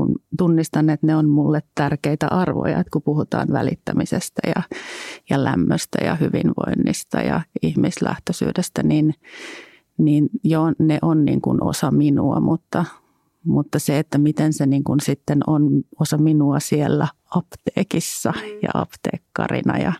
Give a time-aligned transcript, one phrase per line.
[0.00, 4.62] kuin tunnistan, että ne on mulle tärkeitä arvoja, että kun puhutaan välittämisestä ja,
[5.30, 9.14] ja lämmöstä ja hyvinvoinnista ja ihmislähtöisyydestä, niin,
[9.98, 12.84] niin joo, ne on niin kuin osa minua, mutta,
[13.44, 18.32] mutta se, että miten se niin kuin sitten on osa minua siellä apteekissa
[18.62, 19.92] ja apteekkarina ja,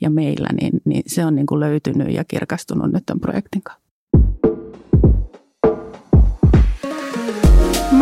[0.00, 3.79] ja meillä, niin, niin se on niin kuin löytynyt ja kirkastunut nyt tämän projektin kautta.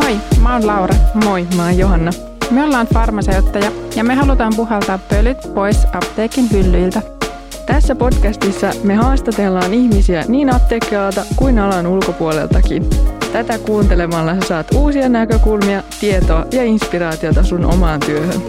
[0.03, 0.95] Moi, mä oon Laura.
[1.25, 2.11] Moi, mä oon Johanna.
[2.51, 7.03] Me ollaan farmaseuttaja ja me halutaan puhaltaa pölyt pois apteekin hyllyiltä.
[7.67, 12.91] Tässä podcastissa me haastatellaan ihmisiä niin apteekkialalta kuin alan ulkopuoleltakin.
[13.33, 18.43] Tätä kuuntelemalla sä saat uusia näkökulmia, tietoa ja inspiraatiota sun omaan työhön.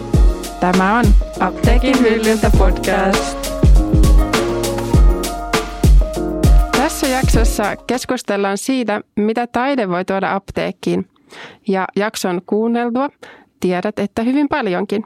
[0.60, 1.04] Tämä on
[1.40, 3.50] Apteekin hyllyltä podcast.
[6.76, 11.06] Tässä jaksossa keskustellaan siitä, mitä taide voi tuoda apteekkiin–
[11.68, 13.08] ja jakson kuunneltua
[13.60, 15.04] tiedät, että hyvin paljonkin.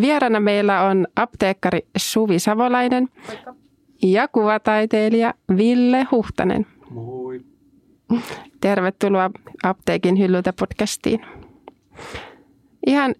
[0.00, 3.54] Vierana meillä on apteekkari Suvi Savolainen Moikka.
[4.02, 6.66] ja kuvataiteilija Ville Huhtanen.
[6.90, 7.40] Moi.
[8.60, 9.30] Tervetuloa
[9.62, 11.20] Apteekin hyllyltä podcastiin.
[12.86, 13.14] Ihan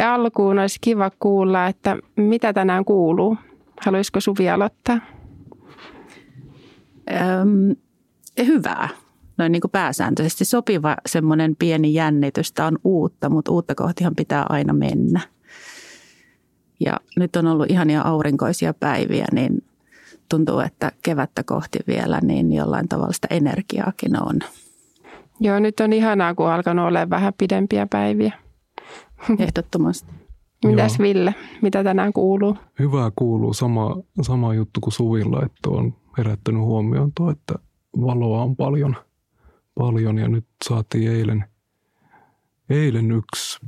[0.00, 3.36] alkuun olisi kiva kuulla, että mitä tänään kuuluu.
[3.84, 5.00] Haluaisiko Suvi aloittaa?
[7.10, 7.76] Öm,
[8.46, 8.88] hyvää
[9.38, 12.52] noin niin kuin pääsääntöisesti sopiva semmoinen pieni jännitys.
[12.52, 15.20] Tämä on uutta, mutta uutta kohtihan pitää aina mennä.
[16.80, 19.64] Ja nyt on ollut ihania aurinkoisia päiviä, niin
[20.28, 24.38] tuntuu, että kevättä kohti vielä, niin jollain tavalla sitä energiaakin on.
[25.40, 28.32] Joo, nyt on ihanaa, kun on alkanut olla vähän pidempiä päiviä.
[29.38, 30.12] Ehdottomasti.
[30.66, 32.56] Mitäs Ville, mitä tänään kuuluu?
[32.78, 33.54] Hyvää kuuluu.
[33.54, 37.54] Sama, sama juttu kuin Suvilla, että on herättänyt huomioon tuo, että
[38.00, 38.96] valoa on paljon–
[39.74, 41.44] paljon ja nyt saatiin eilen,
[42.70, 43.60] eilen yksi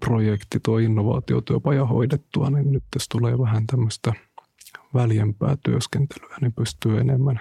[0.00, 4.12] projekti, tuo innovaatiotyöpaja hoidettua, niin nyt tässä tulee vähän tämmöistä
[4.94, 7.40] väljempää työskentelyä, niin pystyy enemmän,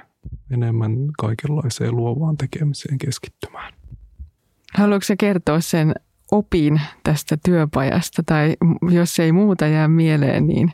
[0.51, 3.73] enemmän kaikenlaiseen luovaan tekemiseen keskittymään.
[4.73, 5.93] Haluatko kertoa sen
[6.31, 8.55] opin tästä työpajasta tai
[8.91, 10.71] jos ei muuta jää mieleen, niin,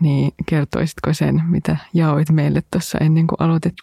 [0.00, 3.74] niin kertoisitko sen, mitä jaoit meille tuossa ennen kuin aloitit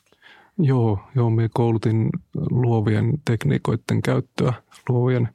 [0.63, 2.09] Joo, joo, me koulutin
[2.49, 4.53] luovien tekniikoiden käyttöä,
[4.89, 5.29] luovien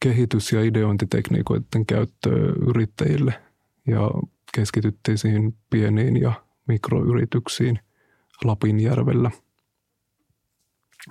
[0.00, 3.34] kehitys- ja ideointitekniikoiden käyttöä yrittäjille
[3.86, 4.10] ja
[4.54, 6.32] keskityttiin siihen pieniin ja
[6.68, 7.78] mikroyrityksiin
[8.44, 9.30] Lapinjärvellä.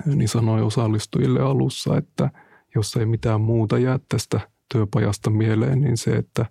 [0.05, 2.29] Niin sanoi osallistujille alussa, että
[2.75, 4.39] jos ei mitään muuta jää tästä
[4.73, 6.45] työpajasta mieleen, niin se, että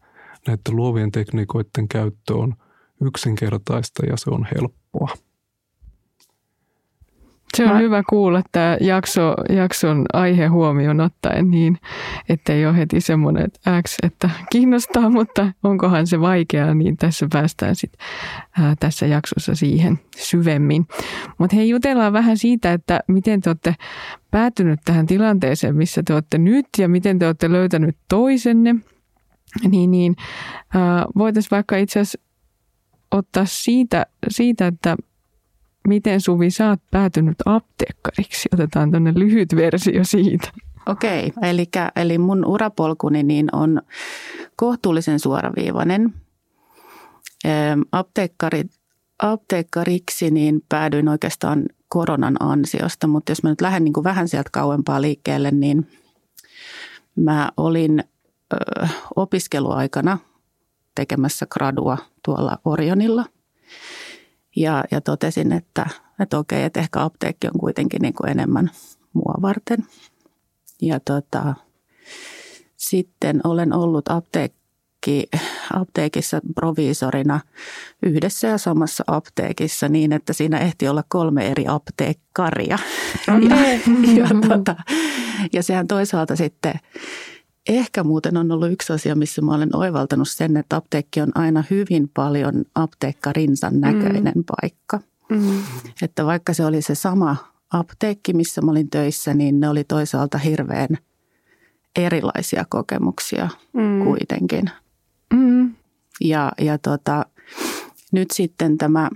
[0.46, 2.54] näiden luovien tekniikoiden käyttö on
[3.00, 5.31] yksinkertaista ja se on helppoa.
[7.56, 7.78] Se on Mä...
[7.78, 11.78] hyvä kuulla tämä jakso, jakson aihe huomioon ottaen niin,
[12.28, 17.76] ettei ole heti semmoinen, että X, että kiinnostaa, mutta onkohan se vaikeaa, niin tässä päästään
[17.76, 18.06] sitten
[18.80, 20.86] tässä jaksossa siihen syvemmin.
[21.38, 23.74] Mutta hei, jutellaan vähän siitä, että miten te olette
[24.30, 28.74] päätynyt tähän tilanteeseen, missä te olette nyt ja miten te olette löytänyt toisenne.
[29.70, 30.16] Niin, niin
[31.18, 32.18] voitaisiin vaikka itse asiassa
[33.10, 34.96] ottaa siitä, siitä että
[35.88, 38.48] miten Suvi sä oot päätynyt apteekkariksi?
[38.54, 40.48] Otetaan tuonne lyhyt versio siitä.
[40.86, 43.82] Okei, eli, eli mun urapolkuni niin on
[44.56, 46.14] kohtuullisen suoraviivainen.
[47.92, 48.64] Apteekkari,
[49.18, 54.50] apteekkariksi niin päädyin oikeastaan koronan ansiosta, mutta jos mä nyt lähden niin kuin vähän sieltä
[54.52, 55.86] kauempaa liikkeelle, niin
[57.16, 58.04] mä olin
[58.52, 60.18] ö, opiskeluaikana
[60.94, 63.24] tekemässä gradua tuolla Orionilla–
[64.56, 65.86] ja, ja totesin, että,
[66.20, 68.70] että okei, että ehkä apteekki on kuitenkin niin kuin enemmän
[69.12, 69.86] mua varten.
[70.82, 71.54] Ja tota,
[72.76, 75.28] sitten olen ollut apteekki,
[75.72, 77.40] apteekissa proviisorina
[78.02, 82.78] yhdessä ja samassa apteekissa niin, että siinä ehti olla kolme eri apteekkaria.
[83.26, 83.34] Ja,
[84.16, 84.76] ja, tota,
[85.52, 86.74] ja sehän toisaalta sitten
[87.68, 91.64] Ehkä muuten on ollut yksi asia, missä mä olen oivaltanut sen, että apteekki on aina
[91.70, 94.44] hyvin paljon apteekkarinsan näköinen mm.
[94.46, 95.00] paikka.
[95.30, 95.62] Mm.
[96.02, 97.36] Että vaikka se oli se sama
[97.72, 100.88] apteekki, missä mä olin töissä, niin ne oli toisaalta hirveän
[101.96, 104.04] erilaisia kokemuksia mm.
[104.04, 104.70] kuitenkin.
[105.34, 105.74] Mm.
[106.20, 107.26] Ja, ja tota,
[108.12, 109.10] nyt sitten tämä,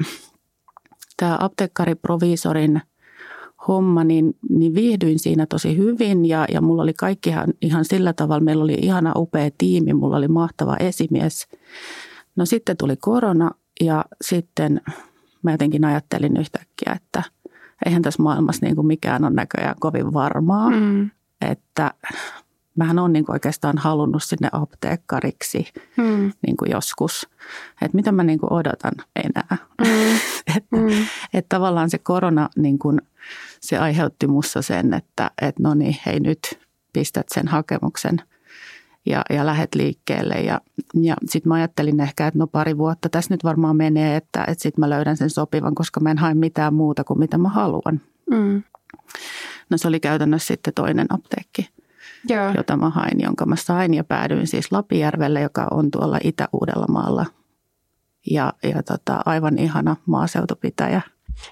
[1.16, 2.81] tämä apteekkariproviisorin–
[3.68, 8.12] homma, niin, niin viihdyin siinä tosi hyvin ja, ja mulla oli kaikki ihan, ihan sillä
[8.12, 11.48] tavalla, meillä oli ihana upea tiimi, mulla oli mahtava esimies.
[12.36, 14.80] No sitten tuli korona ja sitten
[15.42, 17.22] mä jotenkin ajattelin yhtäkkiä, että
[17.86, 21.10] eihän tässä maailmassa niin kuin mikään on näköjään kovin varmaa, mm.
[21.40, 21.94] että
[22.76, 26.32] mähän on niin kuin oikeastaan halunnut sinne apteekkariksi mm.
[26.46, 27.28] niin kuin joskus.
[27.82, 28.93] Että mitä mä niin kuin odotan
[29.25, 29.56] enää.
[29.81, 30.17] Mm.
[30.56, 31.06] että, mm.
[31.34, 33.00] että tavallaan se korona, niin kuin,
[33.61, 36.58] se aiheutti mussa sen, että, että no niin, hei nyt
[36.93, 38.23] pistät sen hakemuksen
[39.06, 40.34] ja, ja lähet liikkeelle.
[40.34, 40.61] Ja,
[41.02, 44.62] ja sitten mä ajattelin ehkä, että no pari vuotta tässä nyt varmaan menee, että, että
[44.62, 48.00] sitten mä löydän sen sopivan, koska mä en hae mitään muuta kuin mitä mä haluan.
[48.31, 48.62] Mm.
[49.70, 51.69] No se oli käytännössä sitten toinen apteekki,
[52.28, 52.52] Joo.
[52.56, 57.26] jota mä hain, jonka mä sain ja päädyin siis Lapijärvelle, joka on tuolla Itä-Uudellamaalla.
[58.31, 61.00] Ja, ja tota, aivan ihana maaseutupitäjä.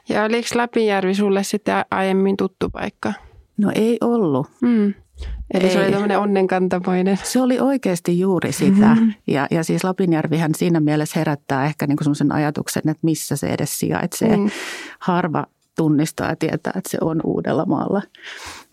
[0.08, 3.12] Ja oliko Lapijärvi sulle sitten aiemmin tuttu paikka?
[3.56, 4.46] No ei ollut.
[4.62, 4.94] Mm.
[5.54, 5.70] Eli ei.
[5.70, 7.18] se oli tämmöinen onnenkantamoinen.
[7.22, 8.94] Se oli oikeasti juuri sitä.
[8.94, 9.14] Mm-hmm.
[9.26, 13.78] Ja, ja siis Lapinjärvihän siinä mielessä herättää ehkä niin semmoisen ajatuksen, että missä se edes
[13.78, 14.36] sijaitsee.
[14.36, 14.50] Mm.
[14.98, 18.02] Harva tunnistaa ja tietää, että se on Uudellamaalla.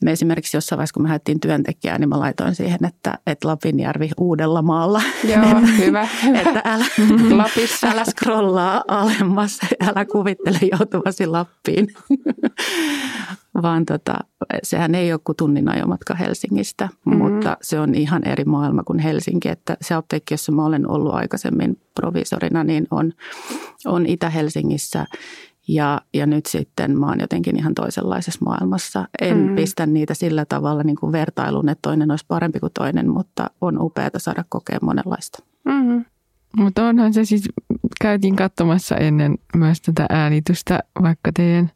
[0.03, 4.09] Me esimerkiksi jossain vaiheessa, kun me haettiin työntekijää, niin mä laitoin siihen, että, että Lapinjärvi
[4.18, 5.01] Uudellamaalla.
[5.24, 6.07] Joo, hyvä.
[6.33, 6.86] että älä,
[7.44, 7.88] Lapissa.
[7.88, 11.88] älä scrollaa alemmas, älä kuvittele joutuvasi Lappiin.
[13.62, 14.18] Vaan tota,
[14.63, 17.21] sehän ei ole kuin tunnin ajomatka Helsingistä, mm-hmm.
[17.21, 19.50] mutta se on ihan eri maailma kuin Helsinki.
[19.50, 23.13] Että se apteekki, jossa mä olen ollut aikaisemmin provisorina, niin on,
[23.86, 25.06] on Itä-Helsingissä
[25.73, 29.07] ja, ja nyt sitten mä oon jotenkin ihan toisenlaisessa maailmassa.
[29.21, 29.56] En mm.
[29.56, 33.81] pistä niitä sillä tavalla niin kuin vertailun, että toinen olisi parempi kuin toinen, mutta on
[33.81, 35.44] upeaa saada kokea monenlaista.
[35.65, 36.06] Mm-hmm.
[36.57, 37.50] Mutta onhan se siis,
[38.01, 41.71] käytiin katsomassa ennen myös tätä äänitystä, vaikka teidän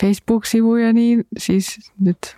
[0.00, 2.36] Facebook-sivuja, niin siis nyt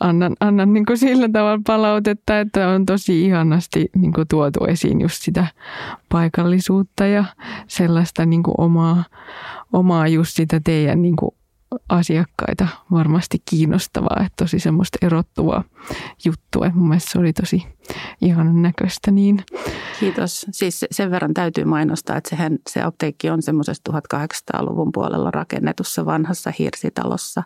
[0.00, 5.00] annan, annan niin kuin sillä tavalla palautetta, että on tosi ihanasti niin kuin tuotu esiin
[5.00, 5.46] just sitä
[6.08, 7.24] paikallisuutta ja
[7.66, 9.04] sellaista niin kuin omaa,
[9.72, 11.30] omaa just sitä teidän niin kuin
[11.88, 15.64] asiakkaita varmasti kiinnostavaa, että tosi semmoista erottuvaa
[16.24, 16.70] juttua.
[16.74, 17.66] Mun mielestä se oli tosi
[18.20, 19.10] ihanan näköistä.
[19.10, 19.44] Niin.
[20.00, 20.46] Kiitos.
[20.50, 26.52] Siis sen verran täytyy mainostaa, että sehän, se apteekki on semmoisessa 1800-luvun puolella rakennetussa vanhassa
[26.58, 27.42] hirsitalossa.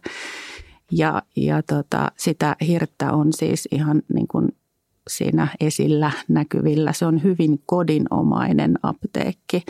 [0.91, 4.49] Ja, ja tota, sitä hirttä on siis ihan niin kuin
[5.09, 6.93] siinä esillä näkyvillä.
[6.93, 9.65] Se on hyvin kodinomainen apteekki.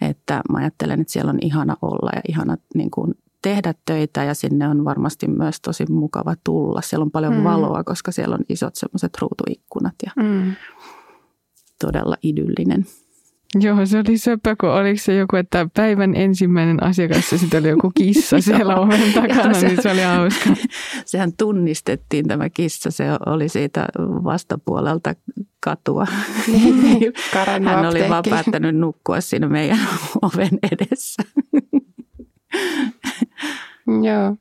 [0.00, 4.34] Että mä ajattelen, että siellä on ihana olla ja ihana niin kuin tehdä töitä ja
[4.34, 6.80] sinne on varmasti myös tosi mukava tulla.
[6.80, 7.44] Siellä on paljon mm.
[7.44, 10.52] valoa, koska siellä on isot semmoiset ruutuikkunat ja mm.
[11.80, 12.86] todella idyllinen.
[13.60, 17.68] Joo, se oli söpö, kun oliko se joku, että päivän ensimmäinen asiakas ja sitten oli
[17.68, 20.50] joku kissa siellä oven takana, se, niin se oli hauska.
[21.04, 25.14] Sehän tunnistettiin tämä kissa, se oli siitä vastapuolelta
[25.60, 26.06] katua.
[26.46, 27.12] Niin,
[27.64, 29.78] Hän oli vaan päättänyt nukkua siinä meidän
[30.22, 31.22] oven edessä.
[34.02, 34.36] Joo.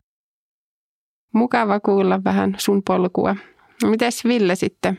[1.34, 3.36] Mukava kuulla vähän sun polkua.
[3.90, 4.98] Mites Ville sitten?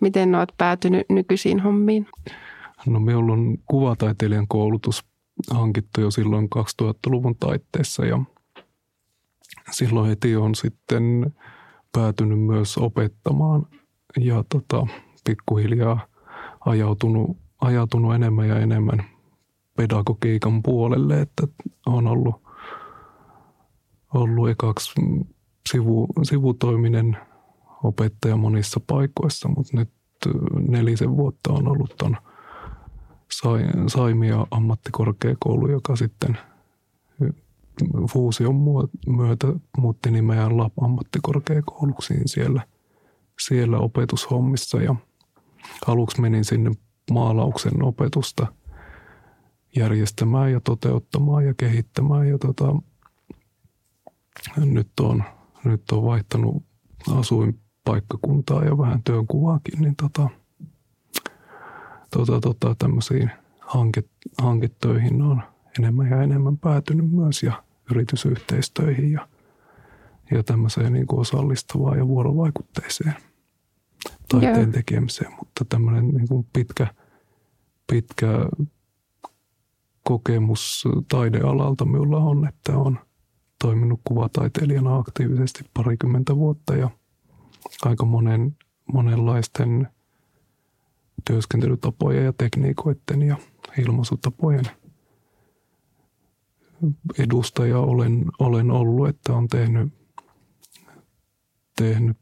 [0.00, 2.06] Miten olet päätynyt nykyisiin hommiin?
[2.86, 5.04] No minulla on kuvataiteilijan koulutus
[5.50, 6.48] hankittu jo silloin
[6.82, 8.18] 2000-luvun taitteessa ja
[9.70, 11.34] silloin heti on sitten
[11.92, 13.66] päätynyt myös opettamaan
[14.20, 14.86] ja tota,
[15.24, 16.06] pikkuhiljaa
[16.60, 19.04] ajautunut, ajautunut enemmän ja enemmän
[19.76, 21.46] pedagogiikan puolelle, että
[21.86, 22.34] on ollut,
[24.14, 24.92] ollut ekaksi
[25.72, 27.16] sivu, sivutoiminen
[27.82, 29.90] opettaja monissa paikoissa, mutta nyt
[30.68, 32.16] nelisen vuotta on ollut tuon
[33.86, 36.38] Saimia ammattikorkeakoulu, joka sitten
[38.12, 38.54] fuusion
[39.06, 39.46] myötä
[39.78, 42.62] muutti nimeään Lab ammattikorkeakouluksiin siellä,
[43.40, 44.82] siellä opetushommissa.
[44.82, 44.94] Ja
[45.86, 46.70] aluksi menin sinne
[47.10, 48.46] maalauksen opetusta
[49.76, 52.28] järjestämään ja toteuttamaan ja kehittämään.
[52.28, 52.76] Ja tota,
[54.56, 55.24] nyt on,
[55.64, 56.62] nyt on vaihtanut
[57.10, 60.30] asuinpaikkakuntaa ja vähän työnkuvaakin, niin tota,
[62.10, 64.02] tota, tota, tämmöisiin hanke,
[64.42, 65.42] hanketöihin on
[65.78, 69.28] enemmän ja enemmän päätynyt myös ja yritysyhteistöihin ja,
[70.30, 73.14] ja tämmöiseen niin kuin osallistavaan ja vuorovaikutteiseen
[74.28, 74.72] taiteen Joo.
[74.72, 75.32] tekemiseen.
[75.38, 76.86] Mutta tämmöinen niin kuin pitkä,
[77.86, 78.26] pitkä
[80.04, 82.98] kokemus taidealalta minulla on, että on
[83.62, 86.90] toiminut kuvataiteilijana aktiivisesti parikymmentä vuotta ja
[87.84, 88.56] aika monen,
[88.92, 89.88] monenlaisten–
[91.24, 93.36] työskentelytapojen ja tekniikoiden ja
[93.78, 94.64] ilmaisutapojen
[97.18, 99.92] edustaja olen, olen ollut, että on tehnyt,
[101.76, 102.16] tehnyt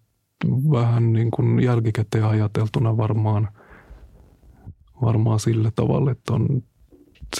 [0.70, 3.48] vähän niin kuin jälkikäteen ajateltuna varmaan,
[5.02, 6.62] varmaan sillä tavalla, että on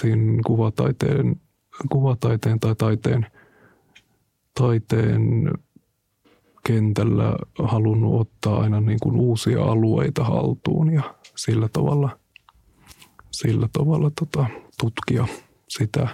[0.01, 1.41] siinä kuvataiteen,
[1.91, 3.25] kuvataiteen tai taiteen,
[4.59, 5.51] taiteen
[6.67, 11.15] kentällä halunnut ottaa aina niin kuin uusia alueita haltuun ja
[11.45, 12.19] sillä tavalla,
[13.31, 14.45] sillä tavalla tota,
[14.79, 15.27] tutkia
[15.67, 16.07] sitä,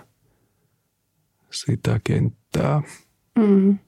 [1.51, 2.82] sitä kenttää.
[3.39, 3.79] Mm.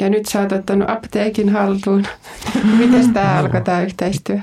[0.00, 2.06] Ja nyt sä oot ottanut apteekin haltuun.
[2.78, 4.40] Miten tämä alkoi tämä yhteistyö?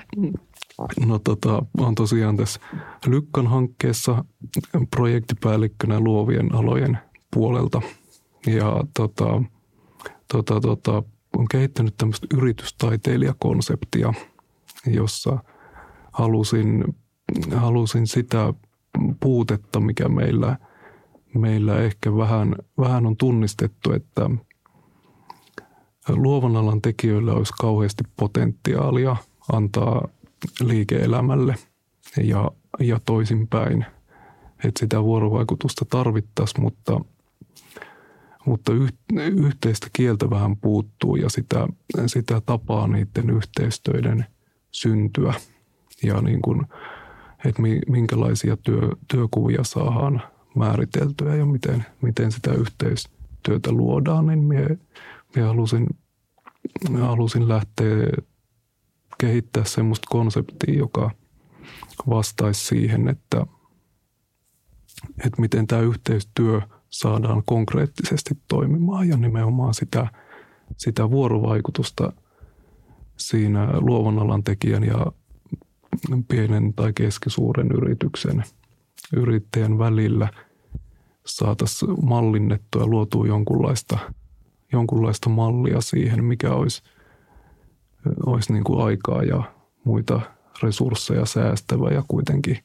[1.06, 2.60] No tota, on tosiaan tässä
[3.06, 4.26] Lykkan hankkeessa
[4.92, 6.98] projektipäällikkönä luovien alojen
[7.34, 7.82] puolelta.
[8.48, 9.44] Ja tota,
[10.28, 11.04] tota, tota,
[11.38, 14.14] on kehittänyt tämmöistä yritystaiteilijakonseptia,
[14.86, 15.40] jossa
[16.12, 16.84] halusin,
[17.56, 18.54] halusin sitä
[19.20, 20.58] puutetta, mikä meillä,
[21.34, 24.30] meillä ehkä vähän, vähän on tunnistettu, että
[26.10, 29.16] luovan alan tekijöillä olisi kauheasti potentiaalia
[29.52, 30.08] antaa
[30.62, 31.56] liike-elämälle
[32.24, 33.86] ja, ja toisinpäin.
[34.66, 37.02] Että sitä vuorovaikutusta tarvittaisiin, mutta,
[38.46, 38.72] mutta
[39.14, 41.68] yhteistä kieltä vähän puuttuu ja sitä,
[42.06, 44.26] sitä tapaa niiden yhteistöiden
[44.72, 45.34] syntyä.
[46.04, 46.62] Ja niin kuin,
[47.46, 50.22] että minkälaisia työ, työkuvia saadaan
[50.56, 54.76] määriteltyä ja miten, miten sitä yhteistyötä luodaan, niin minä,
[55.36, 55.88] minä halusin,
[57.00, 58.08] halusin lähteä
[59.18, 61.12] kehittää semmoista konseptia, joka
[62.10, 63.46] vastaisi siihen, että,
[65.26, 70.08] että miten tämä yhteistyö saadaan konkreettisesti toimimaan ja nimenomaan sitä,
[70.78, 72.14] sitä vuorovaikutusta
[73.18, 75.06] siinä luovan alan tekijän ja
[76.28, 78.44] pienen tai keskisuuren yrityksen
[79.16, 80.30] yrittäjän välillä
[81.26, 83.98] saataisiin mallinnettua ja luotua jonkunlaista,
[84.72, 86.84] jonkunlaista mallia siihen, mikä olisi–
[88.26, 89.44] olisi niin kuin aikaa ja
[89.84, 90.22] muita
[90.64, 92.58] resursseja säästävä ja kuitenkin,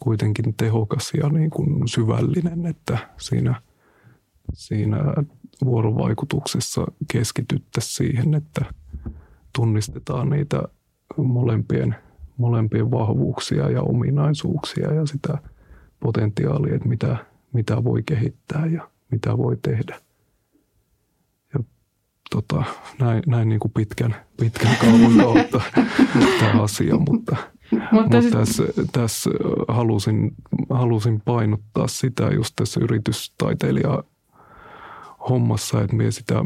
[0.00, 3.62] kuitenkin tehokas ja niin kuin syvällinen, että siinä,
[4.52, 4.98] siinä
[5.64, 8.64] vuorovaikutuksessa keskityttäisiin siihen, että
[9.56, 10.62] tunnistetaan niitä
[11.16, 11.96] molempien,
[12.36, 15.38] molempien vahvuuksia ja ominaisuuksia ja sitä
[16.00, 17.16] potentiaalia, että mitä,
[17.52, 20.00] mitä voi kehittää ja mitä voi tehdä.
[22.30, 22.62] Tota,
[22.98, 25.60] näin, näin niin kuin pitkän, pitkän kauan kautta
[26.40, 27.36] tämä asia, mutta,
[27.70, 28.30] mutta, mutta sit...
[28.30, 28.62] tässä,
[28.92, 29.30] tässä
[29.68, 30.34] halusin,
[30.70, 34.04] halusin painottaa sitä just tässä yritystaiteilija
[35.30, 36.44] hommassa, että me sitä,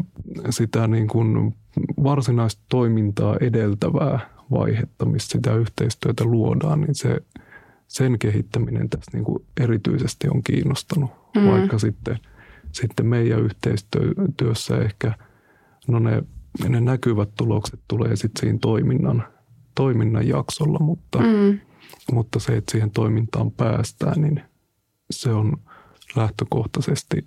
[0.51, 1.55] sitä niin kuin
[2.03, 7.21] varsinaista toimintaa edeltävää vaihetta, missä sitä yhteistyötä luodaan, niin se,
[7.89, 11.47] sen kehittäminen tässä niin kuin erityisesti on kiinnostanut, mm.
[11.47, 12.19] vaikka sitten,
[12.73, 15.15] sitten meidän yhteistyössä ehkä–
[15.89, 16.23] No ne,
[16.69, 19.25] ne näkyvät tulokset tulee sitten siinä toiminnan,
[19.75, 21.61] toiminnan jaksolla, mutta, mm.
[22.13, 24.43] mutta se, että siihen toimintaan päästään, niin
[25.11, 25.57] se on
[26.17, 27.27] lähtökohtaisesti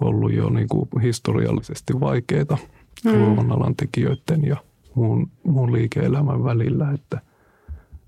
[0.00, 2.58] ollut jo niin kuin historiallisesti vaikeaa
[3.04, 3.12] mm.
[3.12, 4.56] luovan alan tekijöiden ja
[4.98, 7.20] muun, muun liike-elämän välillä, että,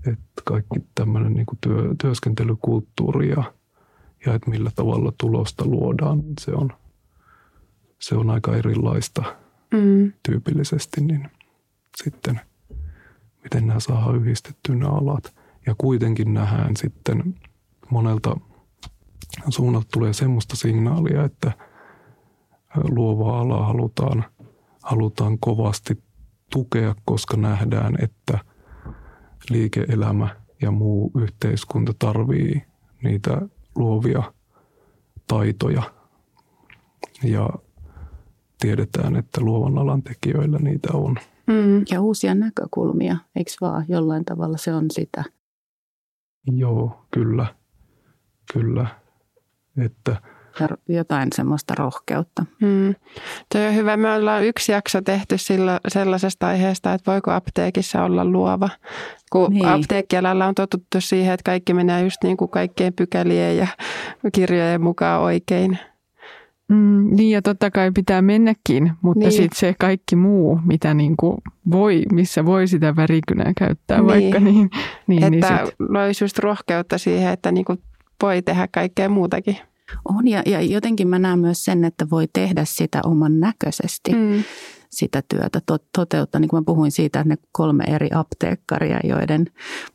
[0.06, 3.44] että kaikki tämmöinen niin työ, työskentelykulttuuri ja,
[4.26, 6.73] ja että millä tavalla tulosta luodaan, niin se on,
[7.99, 9.25] se on aika erilaista–
[9.70, 10.12] mm.
[10.23, 11.28] tyypillisesti, niin
[12.02, 12.40] sitten
[13.42, 15.35] miten nämä saadaan yhdistettyä nämä alat.
[15.66, 17.35] Ja kuitenkin nähdään sitten
[17.90, 18.37] monelta
[19.49, 21.52] suunnalta tulee semmoista signaalia, että
[22.88, 24.25] luovaa alaa halutaan,
[24.82, 26.02] halutaan kovasti
[26.50, 28.38] tukea, koska nähdään, että
[29.50, 30.28] liike-elämä
[30.62, 32.62] ja muu yhteiskunta tarvii
[33.02, 33.42] niitä
[33.75, 34.33] luovia
[35.26, 35.83] taitoja.
[37.25, 37.50] Ja
[38.61, 41.16] tiedetään, että luovan alan tekijöillä niitä on.
[41.47, 43.85] Mm, ja uusia näkökulmia, eikö vaan?
[43.88, 45.25] Jollain tavalla se on sitä.
[46.47, 47.47] Joo, kyllä.
[48.52, 48.87] Kyllä.
[49.78, 50.23] Että
[50.88, 52.45] jotain semmoista rohkeutta.
[52.61, 52.95] Mm.
[53.52, 53.97] Tuo on hyvä.
[53.97, 58.69] Me ollaan yksi jakso tehty sillä, sellaisesta aiheesta, että voiko apteekissa olla luova.
[59.33, 59.67] Kun niin.
[59.67, 63.67] apteekkialalla on totuttu siihen, että kaikki menee just niin kuin kaikkien pykälien ja
[64.33, 65.79] kirjojen mukaan oikein.
[66.71, 69.33] Mm, niin ja totta kai pitää mennäkin, mutta niin.
[69.33, 71.37] sitten se kaikki muu, mitä niin kuin
[71.71, 74.07] voi, missä voi sitä värikynää käyttää niin.
[74.07, 74.55] vaikka niin.
[74.55, 74.71] niin,
[75.07, 77.79] niin että niin loisi just rohkeutta siihen, että niin kuin
[78.23, 79.57] voi tehdä kaikkea muutakin.
[80.04, 84.12] On ja, ja jotenkin mä näen myös sen, että voi tehdä sitä oman näköisesti.
[84.12, 84.44] Mm
[84.90, 86.40] sitä työtä to, toteuttaa.
[86.40, 89.47] Niin kuin mä puhuin siitä, että ne kolme eri apteekkaria, joiden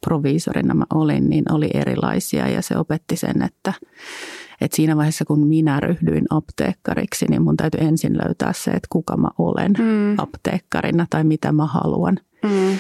[0.06, 3.74] proviisorina mä olin, niin oli erilaisia ja se opetti sen, että,
[4.62, 9.18] että siinä vaiheessa, kun minä ryhdyin apteekkariksi, niin mun täytyy ensin löytää se, että kuka
[9.18, 10.16] mä olen mm.
[10.18, 12.20] apteekkarina tai mitä mä haluan.
[12.44, 12.80] Mm.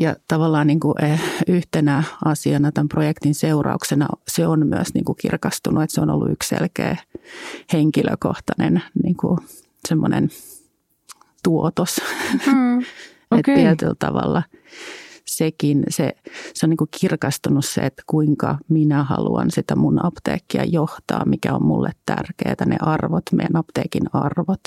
[0.00, 5.16] Ja tavallaan niin kuin eh, yhtenä asiana tämän projektin seurauksena se on myös niin kuin
[5.16, 6.96] kirkastunut, että se on ollut yksi selkeä
[7.72, 9.38] henkilökohtainen niin kuin
[9.88, 10.28] semmoinen
[11.42, 12.00] tuotos.
[12.46, 12.82] Mm.
[13.32, 13.40] Okay.
[13.40, 14.42] että tietyllä tavalla
[15.26, 16.12] sekin, se,
[16.54, 21.54] se on niin kuin kirkastunut se, että kuinka minä haluan sitä mun apteekkia johtaa, mikä
[21.54, 24.60] on mulle tärkeää, ne arvot, meidän apteekin arvot.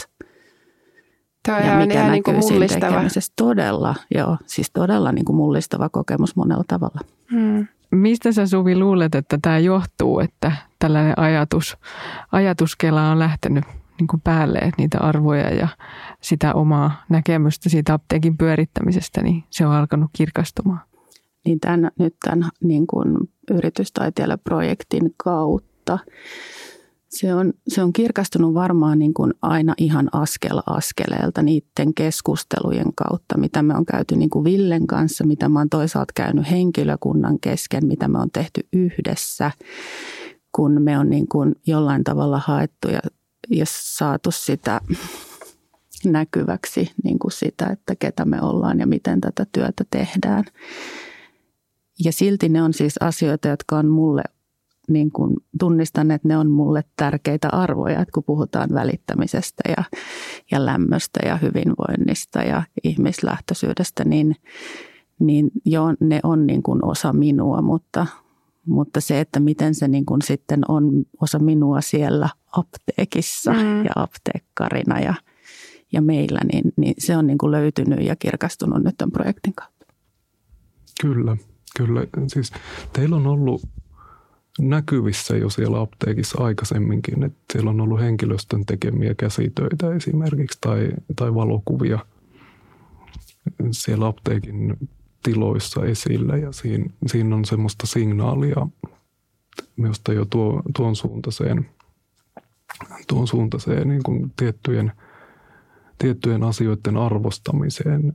[1.44, 3.02] Tämä on ja mikä ihan niin kuin mullistava.
[3.36, 7.00] Todella, joo, siis todella niin kuin mullistava kokemus monella tavalla.
[7.32, 7.68] Hmm.
[7.92, 11.78] Mistä sä Suvi luulet, että tämä johtuu, että tällainen ajatus,
[12.32, 13.64] ajatuskela on lähtenyt
[14.00, 15.68] niin kuin päälle, että niitä arvoja ja
[16.22, 20.80] sitä omaa näkemystä siitä apteekin pyörittämisestä, niin se on alkanut kirkastumaan.
[21.46, 23.18] Niin tämän, nyt tämän niin kuin
[23.52, 26.00] yritystaiteilijaprojektin kautta
[27.14, 33.38] se on, se on kirkastunut varmaan niin kuin aina ihan askel askeleelta niiden keskustelujen kautta,
[33.38, 37.86] mitä me on käyty niin kuin Villen kanssa, mitä mä oon toisaalta käynyt henkilökunnan kesken,
[37.86, 39.52] mitä me on tehty yhdessä,
[40.52, 43.02] kun me on niin kuin jollain tavalla haettu ja,
[43.50, 44.82] ja saatu sitä
[46.06, 50.44] näkyväksi niin kuin sitä, että ketä me ollaan ja miten tätä työtä tehdään.
[52.06, 54.24] Ja silti ne on siis asioita, jotka on mulle
[54.90, 59.84] niin kuin tunnistan, että ne on mulle tärkeitä arvoja, että kun puhutaan välittämisestä ja,
[60.52, 64.36] ja lämmöstä ja hyvinvoinnista ja ihmislähtöisyydestä, niin,
[65.20, 68.08] niin joo, ne on niin kuin osa minua, mutta,
[68.66, 73.86] mutta se, että miten se niin kuin sitten on osa minua siellä apteekissa mm.
[73.86, 75.14] ja apteekkarina ja,
[75.94, 79.86] ja meillä, niin, niin se on niin kuin löytynyt ja kirkastunut nyt tämän projektin kautta.
[81.02, 81.38] Kyllä,
[81.78, 82.06] kyllä.
[82.28, 82.52] Siis
[82.94, 83.62] teillä on ollut
[84.60, 91.34] näkyvissä jo siellä apteekissa aikaisemminkin, että siellä on ollut henkilöstön tekemiä käsitöitä esimerkiksi tai, tai
[91.34, 92.00] valokuvia
[93.72, 94.78] siellä apteekin
[95.24, 96.38] tiloissa esillä.
[96.38, 98.68] Ja siinä, siinä on semmoista signaalia
[99.76, 101.66] minusta jo tuo, tuon suuntaiseen,
[103.08, 104.92] tuon suuntaiseen niin kuin tiettyjen,
[105.98, 108.14] tiettyjen asioiden arvostamiseen.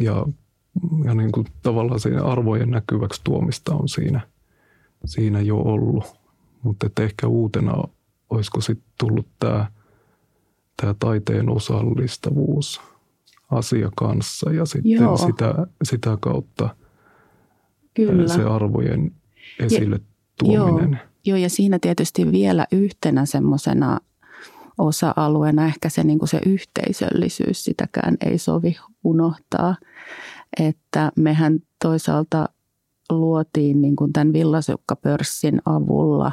[0.00, 0.26] Ja,
[1.04, 4.20] ja niin kuin tavallaan arvojen näkyväksi tuomista on siinä–
[5.04, 6.04] siinä jo ollut.
[6.62, 7.82] Mutta ehkä uutena
[8.30, 9.66] olisiko sitten tullut tämä
[10.82, 12.80] tämä taiteen osallistavuus
[13.50, 16.76] asia kanssa ja sitten sitä, sitä kautta
[17.94, 18.28] Kyllä.
[18.28, 19.12] se arvojen
[19.58, 20.04] esille ja,
[20.38, 20.90] tuominen.
[20.90, 24.00] Joo, joo, ja siinä tietysti vielä yhtenä semmoisena
[24.78, 29.76] osa-alueena ehkä se, niin kuin se yhteisöllisyys, sitäkään ei sovi unohtaa.
[30.60, 32.48] Että mehän toisaalta
[33.10, 36.32] luotiin niin kuin tämän villasukkapörssin avulla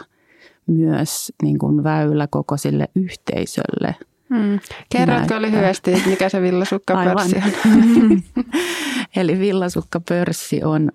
[0.67, 3.95] myös niin kuin väylä koko sille yhteisölle.
[4.29, 4.59] Hmm.
[4.89, 8.21] Kerrotko lyhyesti, että mikä se villasukkapörssi on?
[9.15, 10.91] Eli villasukkapörssi on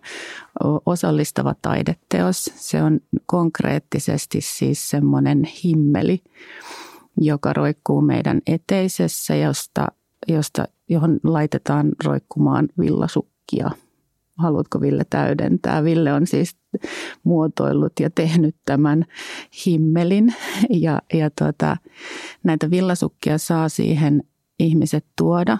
[0.87, 2.53] osallistava taideteos.
[2.55, 6.23] Se on konkreettisesti siis semmoinen himmeli,
[7.21, 9.87] joka roikkuu meidän eteisessä, josta,
[10.29, 13.71] josta, johon laitetaan roikkumaan villasukkia–
[14.41, 15.85] haluatko Ville täydentää.
[15.85, 16.57] Ville on siis
[17.25, 19.05] muotoillut ja tehnyt tämän
[19.67, 20.35] himmelin
[20.71, 21.77] ja, ja tuota,
[22.45, 24.23] näitä villasukkia saa siihen
[24.59, 25.59] ihmiset tuoda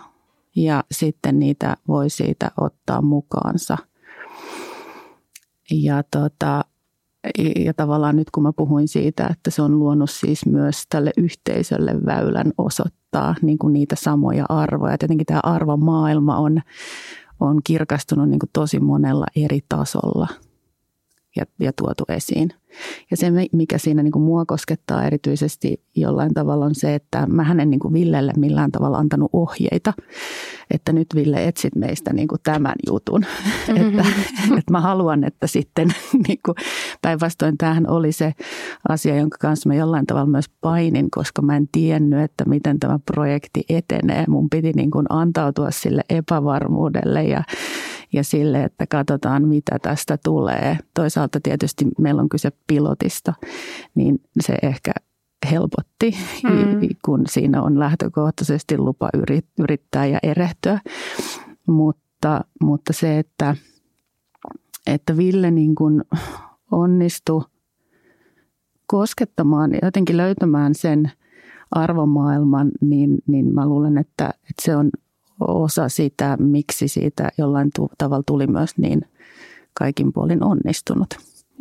[0.57, 3.79] ja sitten niitä voi siitä ottaa mukaansa.
[5.71, 6.65] Ja, tota,
[7.57, 12.07] ja tavallaan nyt kun mä puhuin siitä, että se on luonut siis myös tälle yhteisölle
[12.07, 14.99] väylän osoittaa niin kuin niitä samoja arvoja.
[14.99, 16.63] Tietenkin tämä arvomaailma on,
[17.41, 20.29] on kirkastunut niin kuin tosi monella eri tasolla
[21.37, 22.53] ja, ja tuotu esiin.
[23.11, 27.45] Ja se, mikä siinä niin kuin mua koskettaa erityisesti jollain tavalla on se, että mä
[27.45, 29.93] hänen niin kuin Villelle millään tavalla antanut ohjeita,
[30.71, 33.27] että nyt Ville etsit meistä niin kuin tämän jutun.
[33.69, 33.99] Mm-hmm.
[33.99, 34.05] että,
[34.59, 35.89] että mä haluan, että sitten
[36.29, 36.55] niin kuin,
[37.03, 38.33] päinvastoin tämähän oli se
[38.89, 42.99] asia, jonka kanssa mä jollain tavalla myös painin, koska mä en tiennyt, että miten tämä
[43.13, 44.25] projekti etenee.
[44.29, 47.43] Mun piti niin kuin antautua sille epävarmuudelle ja
[48.13, 50.79] ja sille, että katsotaan mitä tästä tulee.
[50.95, 53.35] Toisaalta tietysti meillä on kyse pilotista,
[53.95, 54.93] niin se ehkä
[55.51, 56.89] helpotti, mm.
[57.05, 59.09] kun siinä on lähtökohtaisesti lupa
[59.59, 60.81] yrittää ja erehtyä.
[61.67, 63.57] Mutta, mutta se, että,
[64.87, 66.05] että Ville niin kuin
[66.71, 67.43] onnistui
[68.87, 71.13] koskettamaan ja jotenkin löytämään sen
[71.71, 74.91] arvomaailman, niin, niin mä luulen, että, että se on
[75.41, 79.03] osa sitä, miksi siitä jollain tavalla tuli myös niin
[79.75, 81.15] kaikin puolin onnistunut.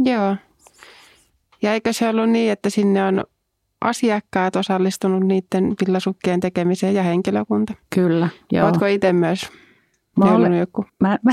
[0.06, 0.36] Joo.
[1.62, 3.24] Ja eikö se ollut niin, että sinne on
[3.82, 7.74] asiakkaat osallistunut niiden villasukkien tekemiseen ja henkilökunta?
[7.96, 8.68] Kyllä, joo.
[8.68, 9.50] Oletko itse myös
[10.20, 10.86] Mä, olen, joku?
[11.00, 11.32] Mä, mä,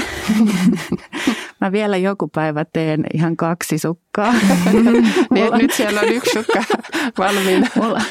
[1.60, 4.32] mä vielä joku päivä teen ihan kaksi sukkaa.
[5.34, 6.64] niin, nyt siellä on yksi sukka
[7.18, 7.66] valmiina.
[7.82, 8.02] mulla,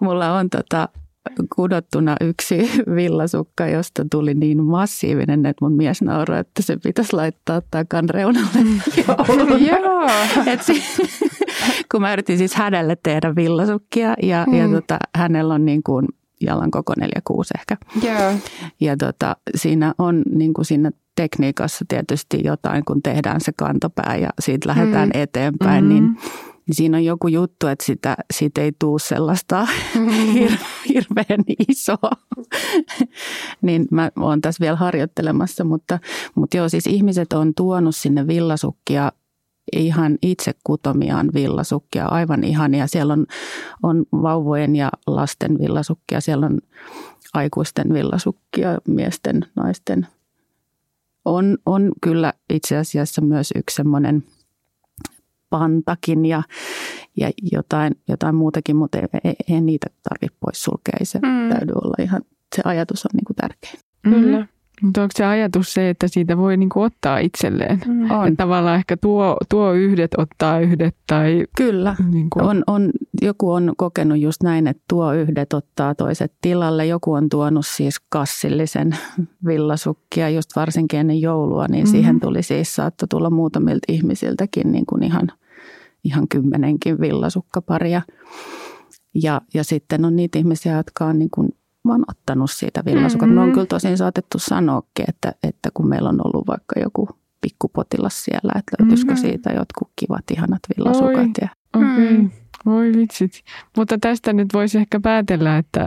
[0.00, 0.88] mulla on tota,
[1.56, 7.62] kudottuna yksi villasukka, josta tuli niin massiivinen, että mun mies nauroi, että se pitäisi laittaa
[7.70, 8.58] takan reunalle
[9.70, 10.08] Joo.
[10.46, 10.82] Et si-
[11.92, 14.54] kun mä yritin siis hänelle tehdä villasukkia ja, mm.
[14.54, 16.06] ja tota, hänellä on niin kuin
[16.40, 17.76] jalan koko 46 ehkä.
[18.02, 18.32] Joo.
[18.80, 24.30] Ja tota, siinä on niin kuin siinä tekniikassa tietysti jotain, kun tehdään se kantopää ja
[24.40, 25.20] siitä lähdetään mm.
[25.22, 25.88] eteenpäin, mm.
[25.88, 26.16] niin,
[26.66, 29.66] niin siinä on joku juttu, että sitä, siitä ei tule sellaista
[30.34, 30.50] hir,
[30.88, 32.10] hirveän isoa.
[33.62, 35.98] niin mä oon tässä vielä harjoittelemassa, mutta,
[36.34, 39.12] mutta joo, siis ihmiset on tuonut sinne villasukkia
[39.72, 42.86] ihan itse kutomiaan villasukkia, aivan ihania.
[42.86, 43.26] Siellä on,
[43.82, 46.60] on vauvojen ja lasten villasukkia, siellä on
[47.34, 50.06] aikuisten villasukkia, miesten, naisten.
[51.24, 54.24] On, on kyllä itse asiassa myös yksi semmoinen
[55.50, 56.42] pantakin ja,
[57.16, 60.94] ja jotain, jotain muutakin, mutta ei, ei, ei niitä tarvitse pois sulkea.
[61.00, 61.48] Ei se mm.
[61.48, 62.22] täytyy olla ihan,
[62.56, 63.72] se ajatus on niin kuin tärkeä.
[64.02, 64.46] Kyllä.
[64.82, 67.80] Mutta onko se ajatus se, että siitä voi niinku ottaa itselleen?
[67.86, 68.10] Mm.
[68.10, 68.28] On.
[68.28, 71.44] Että tavallaan ehkä tuo, tuo yhdet ottaa yhdet tai...
[71.56, 71.96] Kyllä.
[72.10, 72.90] Niinku, On, on,
[73.22, 76.86] joku on kokenut just näin, että tuo yhdet ottaa toiset tilalle.
[76.86, 78.96] Joku on tuonut siis kassillisen
[79.46, 81.90] villasukkia just varsinkin ennen joulua, niin mm-hmm.
[81.90, 85.28] siihen tuli siis, saattoi tulla muutamilta ihmisiltäkin niin kuin ihan,
[86.04, 88.02] ihan kymmenenkin villasukkaparia.
[89.22, 91.48] Ja, ja sitten on niitä ihmisiä, jotka on niin kuin
[91.86, 93.28] vaan ottanut siitä villasukat.
[93.28, 93.40] Mm-hmm.
[93.40, 97.08] Me on kyllä tosin saatettu sanoakin, että, että kun meillä on ollut vaikka joku
[97.40, 99.20] pikkupotilas siellä, että löytyisikö Mm-hmm.
[99.20, 101.14] siitä jotkut kivat, ihanat villasukat.
[101.14, 101.30] Oi.
[101.40, 102.18] Ja, Okei, okay.
[102.18, 102.30] Mm.
[102.66, 103.32] voi vitsit.
[103.76, 105.86] Mutta tästä nyt voisi ehkä päätellä, että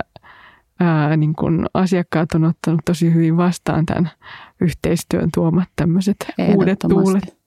[0.80, 4.10] ää, niin kun asiakkaat on ottanut tosi hyvin vastaan tämän
[4.62, 6.18] yhteistyön tuomat tämmöiset
[6.56, 7.38] uudet tuulet.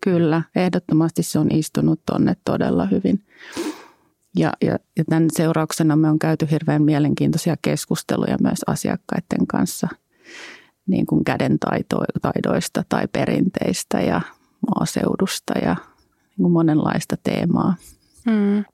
[0.00, 3.24] Kyllä, ehdottomasti se on istunut tonne todella hyvin.
[4.36, 9.88] Ja, ja, ja tämän seurauksena me on käyty hirveän mielenkiintoisia keskusteluja myös asiakkaiden kanssa
[10.86, 14.20] niin kuin käden taito- taidoista tai perinteistä ja
[14.68, 15.76] maaseudusta ja
[16.28, 17.74] niin kuin monenlaista teemaa.
[18.26, 18.64] Mm.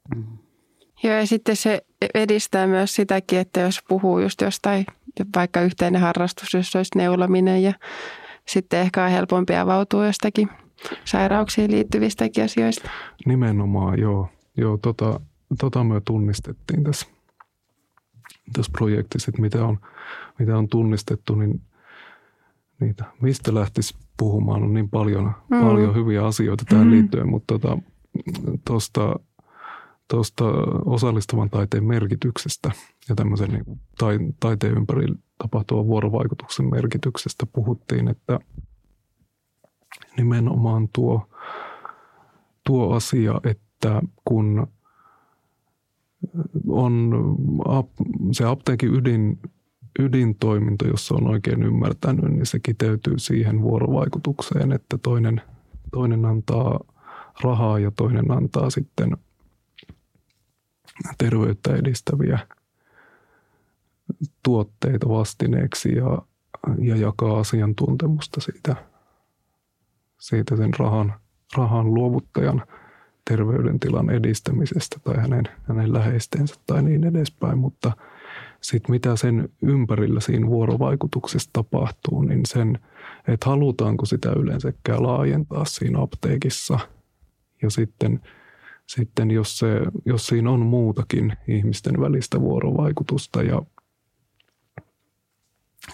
[1.02, 1.82] Joo, ja sitten se
[2.14, 4.86] edistää myös sitäkin, että jos puhuu just jostain,
[5.36, 7.72] vaikka yhteinen harrastus, jos olisi neulominen ja
[8.46, 10.48] sitten ehkä on helpompi avautua jostakin
[11.04, 12.90] sairauksiin liittyvistäkin asioista.
[13.26, 14.28] Nimenomaan, joo.
[14.56, 15.20] joo tota,
[15.58, 17.06] tota me tunnistettiin tässä,
[18.52, 19.78] tässä projektissa, että mitä on,
[20.38, 21.60] mitä on tunnistettu, niin
[22.80, 25.60] niitä, mistä lähtisi puhumaan, on niin paljon, Mm.
[25.60, 26.90] paljon hyviä asioita tähän Mm.
[26.90, 27.54] liittyen, mutta
[28.66, 29.20] tuosta tota,
[30.08, 30.44] tosta
[30.84, 32.70] osallistuvan taiteen merkityksestä
[33.08, 38.40] ja tämmöisen niin kuin tai, taiteen ympärillä tapahtuvan vuorovaikutuksen merkityksestä puhuttiin, että
[40.16, 41.28] nimenomaan tuo,
[42.66, 44.66] tuo asia, että kun
[46.68, 47.12] on
[48.32, 49.38] se apteekin ydin,
[49.98, 55.42] ydintoiminto, jos on oikein ymmärtänyt, niin se kiteytyy siihen vuorovaikutukseen, että toinen,
[55.92, 56.80] toinen antaa
[57.42, 59.16] rahaa ja toinen antaa sitten
[61.18, 62.38] terveyttä edistäviä
[64.42, 66.22] tuotteita vastineeksi ja,
[66.78, 68.76] ja jakaa asiantuntemusta siitä,
[70.20, 71.14] siitä sen rahan,
[71.56, 72.62] rahan luovuttajan
[73.28, 77.92] terveydentilan edistämisestä tai hänen, hänen läheistensä tai niin edespäin, mutta
[78.60, 82.78] sitten mitä sen ympärillä siinä vuorovaikutuksessa tapahtuu, niin sen,
[83.28, 86.78] että halutaanko sitä yleensäkään laajentaa siinä apteekissa.
[87.62, 88.20] Ja sitten,
[88.86, 89.66] sitten jos, se,
[90.04, 93.62] jos siinä on muutakin ihmisten välistä vuorovaikutusta ja,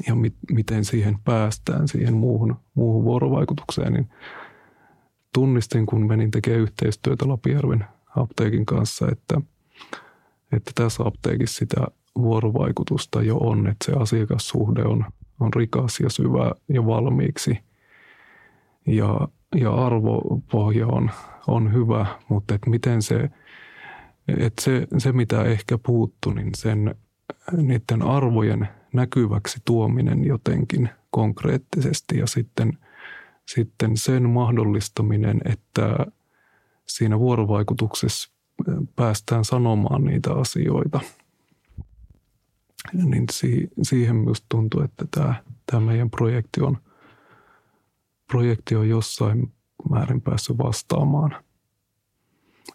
[0.06, 4.08] ja mit, miten siihen päästään, siihen muuhun, muuhun vuorovaikutukseen, niin
[5.34, 7.84] tunnistin, kun menin tekemään yhteistyötä Lapijärven
[8.16, 9.40] apteekin kanssa, että,
[10.52, 11.86] että tässä apteekissa sitä
[12.18, 15.04] vuorovaikutusta jo on, että se asiakassuhde on,
[15.40, 17.58] on rikas ja syvä ja valmiiksi.
[18.86, 21.10] Ja, ja arvopohja on,
[21.46, 23.30] on hyvä, mutta että miten se,
[24.28, 26.94] että se, se mitä ehkä puuttu, niin sen
[27.52, 32.78] niiden arvojen näkyväksi tuominen jotenkin konkreettisesti ja sitten,
[33.48, 36.06] sitten sen mahdollistaminen, että
[36.86, 38.30] siinä vuorovaikutuksessa
[38.96, 41.00] päästään sanomaan niitä asioita.
[42.92, 45.34] Niin si, siihen myös tuntuu, että tämä,
[45.66, 46.78] tämä meidän projekti on,
[48.26, 49.52] projekti on jossain
[49.90, 51.44] määrin päässyt vastaamaan.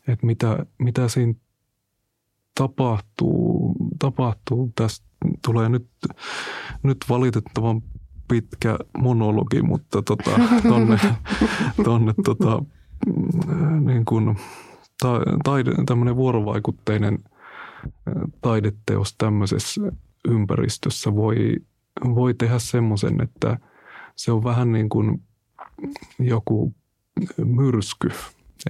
[0.08, 1.34] Että mitä, mitä siinä
[2.56, 5.06] tapahtuu, tapahtuu tästä
[5.46, 5.88] tulee nyt,
[6.84, 7.82] nyt valitettavan
[8.30, 10.32] pitkä monologi, mutta tota,
[10.70, 11.00] tonne,
[11.84, 12.64] tonne tota,
[13.86, 14.38] niin kuin,
[15.02, 17.20] ta, taide, tämmöinen vuorovaikutteinen
[18.42, 19.82] taideteos tämmöisessä
[20.28, 21.56] ympäristössä voi,
[22.16, 23.60] voi tehdä semmoisen, että
[24.16, 25.22] se on vähän niin kuin
[26.20, 26.74] joku
[27.46, 28.08] myrsky,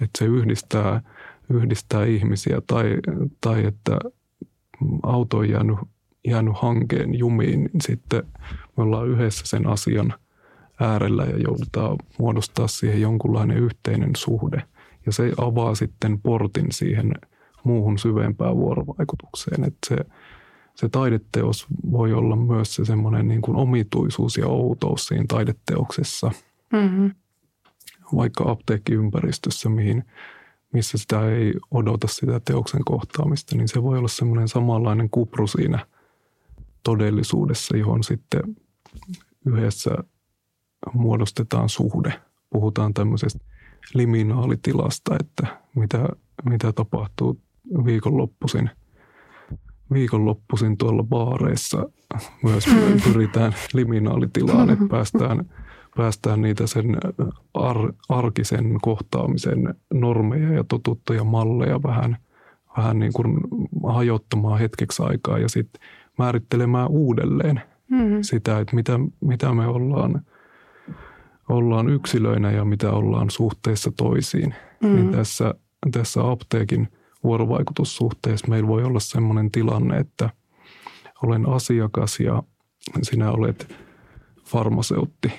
[0.02, 1.02] että se yhdistää,
[1.50, 2.98] yhdistää ihmisiä tai,
[3.42, 4.00] tai että
[5.04, 5.78] auto on jäänyt,
[6.28, 8.24] jäänyt hankeen jumiin, niin sitten
[8.80, 10.14] me ollaan yhdessä sen asian
[10.80, 14.64] äärellä ja joudutaan muodostaa siihen jonkunlainen yhteinen suhde.
[15.06, 17.12] Ja se avaa sitten portin siihen
[17.64, 19.64] muuhun syvempään vuorovaikutukseen.
[19.64, 19.98] Että se,
[20.76, 26.32] se taideteos voi olla myös se semmoinen niin kuin omituisuus ja outous siinä taideteoksessa.
[26.74, 27.12] Mm-hmm.
[28.16, 30.04] Vaikka apteekkiympäristössä, mihin,
[30.74, 35.86] missä sitä ei odota sitä teoksen kohtaamista, niin se voi olla semmoinen samanlainen kupru siinä
[36.84, 38.42] todellisuudessa, johon sitten
[39.46, 39.92] yhdessä
[40.94, 42.14] muodostetaan suhde.
[42.50, 43.46] Puhutaan tämmöisestä
[43.94, 46.10] liminaalitilasta, että mitä,
[46.50, 47.42] mitä tapahtuu
[47.86, 48.70] viikonloppuisin,
[49.94, 51.90] viikonloppuisin tuolla baareissa.
[52.44, 52.66] Myös
[53.04, 55.50] pyritään liminaalitilaan, että päästään,
[55.96, 56.98] päästään niitä sen
[57.54, 62.18] ar, arkisen kohtaamisen normeja ja totuttuja malleja vähän,
[62.78, 63.38] vähän niin kuin
[63.88, 65.82] hajottamaan hetkeksi aikaa ja sitten
[66.18, 68.18] määrittelemään uudelleen mm-hmm.
[68.22, 70.22] sitä, että mitä, mitä me ollaan–
[71.50, 74.56] ollaan yksilöinä ja mitä ollaan suhteessa toisiin.
[74.84, 74.96] Mm.
[74.96, 75.56] Niin tässä,
[75.92, 76.88] tässä apteekin
[77.24, 80.30] vuorovaikutussuhteessa meillä voi olla sellainen tilanne, että
[81.24, 82.44] olen asiakas ja
[83.02, 83.76] sinä olet
[84.46, 85.32] farmaseutti.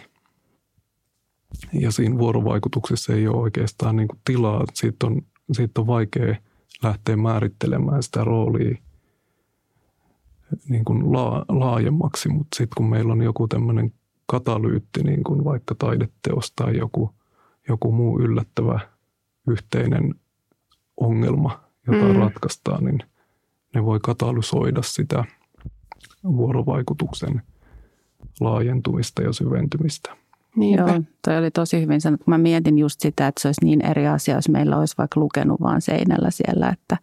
[1.73, 4.65] Ja siinä vuorovaikutuksessa ei ole oikeastaan niin kuin tilaa.
[4.75, 6.37] Siitä on, siitä on vaikea
[6.83, 8.77] lähteä määrittelemään sitä roolia
[10.69, 11.13] niin kuin
[11.49, 13.93] laajemmaksi, mutta sitten kun meillä on joku tämmöinen
[14.27, 17.15] katalyytti, niin kuin vaikka taideteos tai joku,
[17.69, 18.81] joku muu yllättävä
[19.49, 20.15] yhteinen
[20.97, 22.17] ongelma, jota mm.
[22.17, 22.99] ratkaistaan, niin
[23.75, 25.25] ne voi katalysoida sitä
[26.25, 27.43] vuorovaikutuksen
[28.41, 30.17] laajentumista ja syventymistä.
[30.57, 32.25] Niin Joo, toi oli tosi hyvin sanottu.
[32.27, 35.61] Mä mietin just sitä, että se olisi niin eri asia, jos meillä olisi vaikka lukenut
[35.61, 36.97] vaan seinällä siellä, että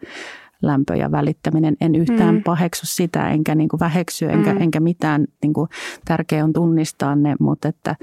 [0.62, 1.78] lämpö ja välittäminen.
[1.82, 2.43] En yhtään mm.
[2.43, 4.62] paheksu sitä, enkä niin kuin väheksy, enkä, mm.
[4.62, 5.28] enkä mitään.
[5.41, 5.70] Niin kuin,
[6.06, 7.96] tärkeää on tunnistaa ne, mutta että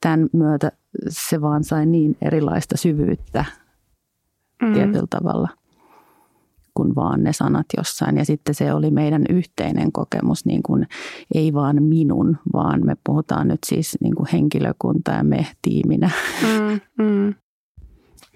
[0.00, 0.72] tämän myötä
[1.08, 3.44] se vaan sai niin erilaista syvyyttä
[4.62, 4.74] mm.
[4.74, 5.48] tietyllä tavalla
[6.74, 8.16] kuin vaan ne sanat jossain.
[8.16, 10.86] Ja sitten se oli meidän yhteinen kokemus, niin kuin
[11.34, 16.10] ei vaan minun, vaan me puhutaan nyt siis niin kuin henkilökunta ja me tiiminä.
[16.42, 17.34] Mm, mm.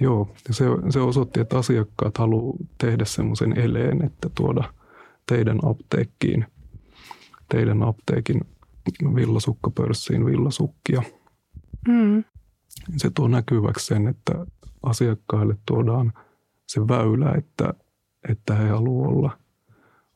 [0.03, 4.75] Joo, se, se osoitti, että asiakkaat haluavat tehdä semmoisen eleen, että tuoda
[5.27, 6.47] teidän apteekkiin,
[7.49, 8.41] teidän apteekin
[9.15, 11.03] villasukkapörssiin villasukkia.
[11.89, 12.25] Mm.
[12.97, 14.47] Se tuo näkyväksi sen, että
[14.83, 16.13] asiakkaille tuodaan
[16.67, 17.75] se väylä, että,
[18.29, 19.39] että he haluavat olla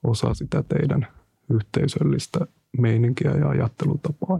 [0.04, 1.06] osa sitä teidän
[1.50, 2.46] yhteisöllistä
[2.78, 4.38] meininkiä ja ajattelutapaa.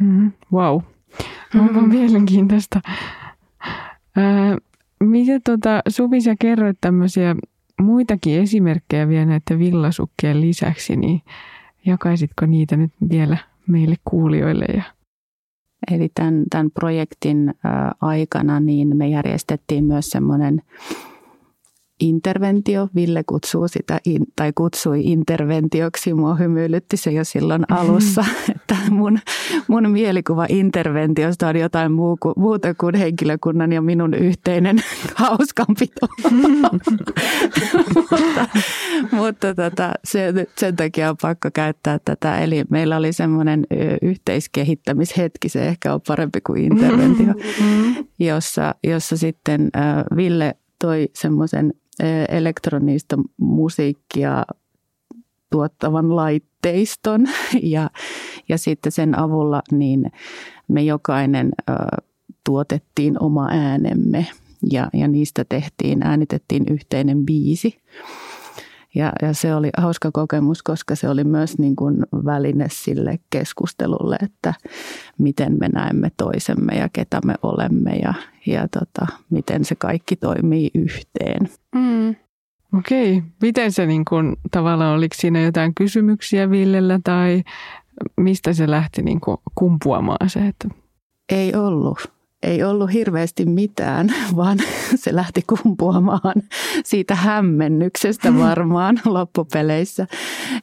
[0.00, 0.80] Mm, wow.
[1.54, 1.88] Onpa mm-hmm.
[1.88, 2.80] mielenkiintoista.
[4.16, 4.56] Ää,
[5.00, 7.36] miten tota, Suvi, sä kerroit tämmöisiä
[7.80, 11.22] muitakin esimerkkejä vielä näiden villasukkien lisäksi, niin
[11.86, 14.64] jakaisitko niitä nyt vielä meille kuulijoille?
[14.76, 14.82] Ja...
[15.90, 17.54] Eli tämän, tämän projektin
[18.00, 20.62] aikana niin me järjestettiin myös semmoinen
[22.00, 22.88] interventio.
[22.94, 24.00] Ville kutsuu sitä,
[24.36, 26.14] tai kutsui interventioksi.
[26.14, 29.18] Mua hymyilytti se jo silloin alussa, että mun,
[29.68, 34.82] mun mielikuva interventiosta on jotain muu muuta kuin henkilökunnan ja minun yhteinen
[35.14, 36.06] hauskanpito.
[38.10, 38.46] mutta
[39.12, 42.40] mutta tota, se, sen takia on pakko käyttää tätä.
[42.40, 43.66] Eli meillä oli semmoinen
[44.02, 48.06] yhteiskehittämishetki, se ehkä on parempi kuin interventio, mm-hmm.
[48.18, 49.70] jossa, jossa sitten
[50.16, 51.72] Ville toi semmoisen
[52.28, 54.44] elektronista musiikkia
[55.50, 57.26] tuottavan laitteiston
[57.62, 57.90] ja,
[58.48, 60.12] ja sitten sen avulla niin
[60.68, 61.72] me jokainen ö,
[62.44, 64.26] tuotettiin oma äänemme
[64.70, 67.80] ja, ja niistä tehtiin, äänitettiin yhteinen biisi.
[68.96, 74.16] Ja, ja se oli hauska kokemus, koska se oli myös niin kuin väline sille keskustelulle,
[74.22, 74.54] että
[75.18, 78.14] miten me näemme toisemme ja ketä me olemme ja,
[78.46, 81.48] ja tota, miten se kaikki toimii yhteen.
[81.74, 82.14] Mm.
[82.78, 87.42] Okei, miten se niin kuin, tavallaan, oliko siinä jotain kysymyksiä Villellä tai
[88.16, 90.46] mistä se lähti niin kuin kumpuamaan se?
[90.46, 90.68] Että...
[91.32, 92.15] Ei ollut
[92.46, 94.58] ei ollut hirveästi mitään, vaan
[94.94, 96.42] se lähti kumpuamaan
[96.84, 100.06] siitä hämmennyksestä varmaan loppupeleissä.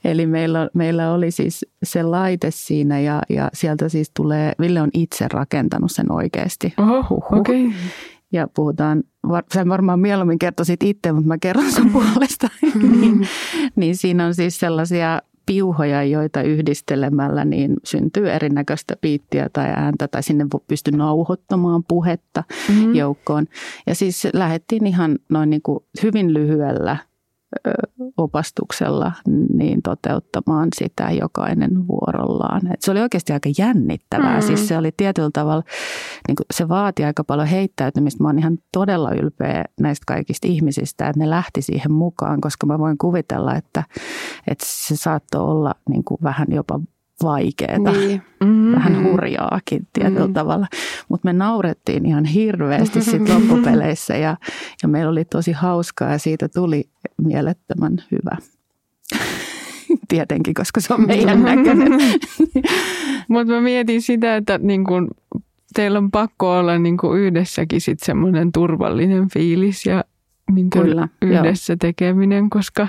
[0.04, 4.90] Eli meillä, meillä oli siis se laite siinä ja, ja sieltä siis tulee, Ville on
[4.94, 6.74] itse rakentanut sen oikeasti.
[6.78, 7.72] Oho, okay.
[8.32, 9.04] ja puhutaan,
[9.54, 12.50] sen varmaan mieluummin kertoisit itse, mutta mä kerron sun puolesta,
[12.82, 13.28] niin,
[13.76, 20.24] niin siinä on siis sellaisia piuhoja, joita yhdistelemällä niin syntyy erinäköistä piittiä tai ääntä tai
[20.24, 22.96] sinne pystyy nauhoittamaan puhetta mm-hmm.
[22.96, 23.46] joukkoon.
[23.88, 26.98] Ja siis lähdettiin ihan noin niin kuin hyvin lyhyellä
[28.18, 29.12] opastuksella
[29.54, 32.74] niin toteuttamaan sitä jokainen vuorollaan.
[32.74, 34.36] Et se oli oikeasti aika jännittävää.
[34.36, 34.42] Mm.
[34.42, 35.64] Siis se oli tietyllä tavalla,
[36.28, 38.24] niin se vaati aika paljon heittäytymistä.
[38.24, 42.80] Mä oon ihan todella ylpeä näistä kaikista ihmisistä, että ne lähti siihen mukaan, koska mä
[42.80, 43.84] voin kuvitella, että,
[44.48, 46.80] että se saattoi olla niin kuin vähän jopa
[47.24, 48.22] vaikeaa, niin.
[48.44, 48.72] mm-hmm.
[48.76, 50.34] vähän hurjaakin tietyllä mm-hmm.
[50.34, 50.68] tavalla.
[51.10, 54.38] Mutta me naurettiin ihan hirveästi sitten loppupeleissä ja,
[54.82, 56.90] ja meillä oli tosi hauskaa ja siitä tuli
[57.22, 58.38] mielettömän hyvä.
[60.08, 61.92] Tietenkin, koska se on meidän näköinen.
[63.30, 65.08] Mutta mä mietin sitä, että niin kun
[65.74, 70.04] teillä on pakko olla niin yhdessäkin sitten semmoinen turvallinen fiilis ja
[70.52, 71.78] niin kuin Kyllä, yhdessä joo.
[71.80, 72.88] tekeminen, koska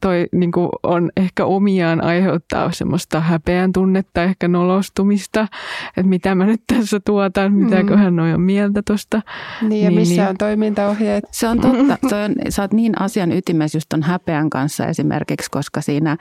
[0.00, 5.48] toi niin kuin on ehkä omiaan aiheuttaa semmoista häpeän tunnetta, ehkä nolostumista,
[5.88, 8.16] että mitä mä nyt tässä tuotan, mitäköhän mm.
[8.16, 9.22] noin on mieltä tuosta.
[9.62, 10.30] Niin ja niin, missä niin.
[10.30, 11.24] on toimintaohjeet.
[11.30, 11.98] Se on totta.
[12.08, 16.16] Se on, sä oot niin asian ytimessä just ton häpeän kanssa esimerkiksi, koska siinä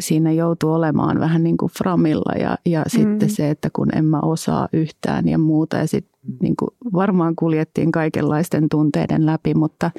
[0.00, 2.90] siinä joutuu olemaan vähän niin kuin framilla ja, ja mm.
[2.90, 5.76] sitten se, että kun en mä osaa yhtään ja muuta.
[5.76, 9.90] Ja sitten niin kuin varmaan kuljettiin kaikenlaisten tunteiden läpi, mutta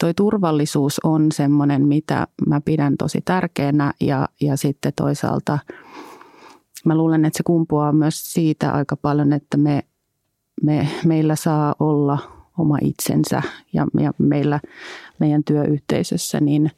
[0.00, 5.58] toi turvallisuus on semmoinen, mitä mä pidän tosi tärkeänä ja, ja sitten toisaalta
[6.84, 9.84] mä luulen, että se kumpuaa myös siitä aika paljon, että me,
[10.62, 12.18] me, meillä saa olla
[12.58, 14.60] oma itsensä ja, ja meillä
[15.18, 16.70] meidän työyhteisössä niin–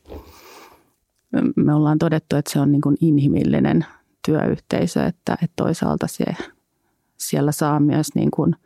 [1.57, 3.87] me ollaan todettu, että se on niin kuin inhimillinen
[4.27, 6.25] työyhteisö, että, että toisaalta se,
[7.17, 8.57] siellä saa myös niin kuin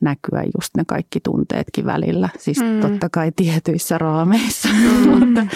[0.00, 2.28] näkyä just ne kaikki tunteetkin välillä.
[2.38, 2.80] Siis mm.
[2.80, 5.08] totta kai tietyissä raameissa, mm.
[5.18, 5.46] mutta,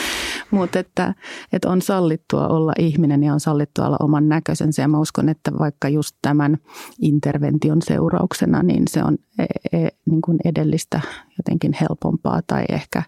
[0.50, 1.14] mutta että,
[1.52, 4.82] että on sallittua olla ihminen ja on sallittua olla oman näköisensä.
[4.82, 6.59] Ja mä uskon, että vaikka just tämän
[7.00, 11.00] intervention seurauksena, niin se on e, e, niin kuin edellistä
[11.38, 13.02] jotenkin helpompaa tai ehkä,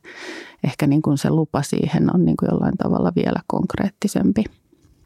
[0.64, 4.44] ehkä niin kuin se lupa siihen on niin kuin jollain tavalla vielä konkreettisempi.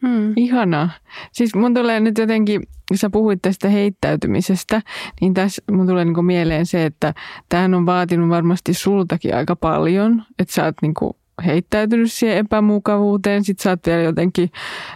[0.06, 0.32] Hmm.
[0.36, 0.90] Ihanaa.
[1.32, 4.82] Siis mun tulee nyt jotenkin, kun sä puhuit tästä heittäytymisestä,
[5.20, 7.14] niin tässä mun tulee niin mieleen se, että
[7.48, 10.94] tämähän on vaatinut varmasti sultakin aika paljon, että sä oot niin
[11.42, 13.44] heittäytynyt siihen epämukavuuteen.
[13.44, 14.50] Sitten sä oot vielä jotenkin,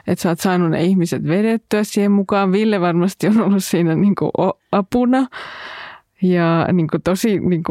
[0.06, 2.52] että sä oot saanut ne ihmiset vedettyä siihen mukaan.
[2.52, 4.14] Ville varmasti on ollut siinä niin
[4.72, 5.26] apuna.
[6.22, 7.62] Ja niin tosi niin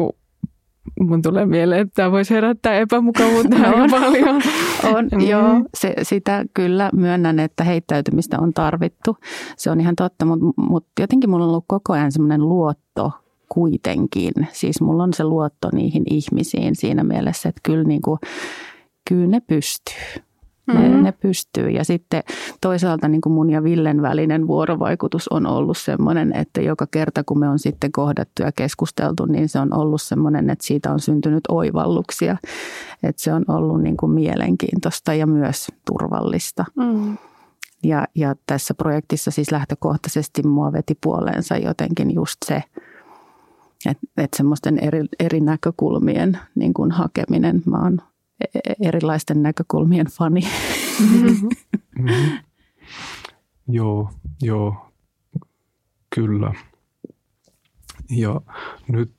[1.00, 4.42] mun tulee mieleen, että tämä voisi herättää epämukavuutta aika paljon.
[4.96, 5.20] On, mm.
[5.20, 5.64] joo.
[5.74, 9.16] Se, sitä kyllä myönnän, että heittäytymistä on tarvittu.
[9.56, 13.12] Se on ihan totta, mutta, mutta jotenkin mulla on ollut koko ajan semmoinen luotto
[13.48, 14.32] kuitenkin.
[14.52, 18.18] Siis mulla on se luotto niihin ihmisiin siinä mielessä, että kyllä, niin kuin,
[19.08, 20.22] kyllä ne pystyy.
[20.66, 21.02] Ne, mm-hmm.
[21.02, 21.70] ne pystyy.
[21.70, 22.22] Ja sitten
[22.60, 27.38] toisaalta niin kuin mun ja Villen välinen vuorovaikutus on ollut sellainen, että joka kerta kun
[27.38, 31.44] me on sitten kohdattu ja keskusteltu, niin se on ollut sellainen, että siitä on syntynyt
[31.48, 32.36] oivalluksia.
[33.02, 36.64] Että se on ollut niin kuin mielenkiintoista ja myös turvallista.
[36.76, 37.16] Mm.
[37.84, 42.62] Ja, ja tässä projektissa siis lähtökohtaisesti mua veti puoleensa jotenkin just se,
[43.90, 47.62] että, että semmoisten eri, eri näkökulmien niin kuin hakeminen.
[47.66, 47.98] Mä oon
[48.80, 50.40] erilaisten näkökulmien fani.
[51.00, 51.48] Mm-hmm.
[53.68, 54.10] Joo,
[54.42, 54.92] joo,
[56.14, 56.54] kyllä.
[58.10, 58.40] Ja
[58.88, 59.14] nyt,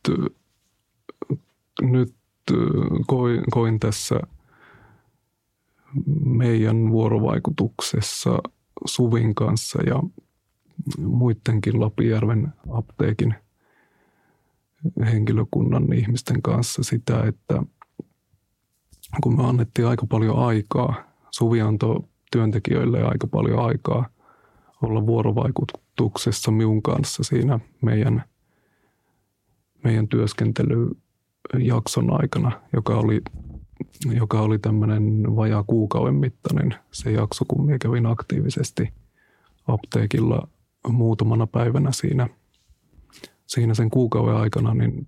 [1.81, 2.15] nyt
[3.07, 4.19] koin, koin tässä
[6.25, 8.39] meidän vuorovaikutuksessa
[8.85, 10.03] Suvin kanssa ja
[10.97, 13.35] muidenkin Lapijärven apteekin
[15.05, 17.63] henkilökunnan ihmisten kanssa sitä, että–
[19.21, 20.95] kun me annettiin aika paljon aikaa,
[21.31, 24.09] Suvi antoi työntekijöille aika paljon aikaa
[24.81, 28.23] olla vuorovaikutuksessa minun kanssa siinä meidän,
[29.83, 33.21] meidän työskentelyjakson aikana, joka oli,
[34.15, 38.93] joka oli tämmöinen vajaa kuukauden mittainen se jakso, kun minä kävin aktiivisesti
[39.67, 40.47] apteekilla
[40.89, 42.29] muutamana päivänä siinä,
[43.47, 45.07] siinä sen kuukauden aikana, niin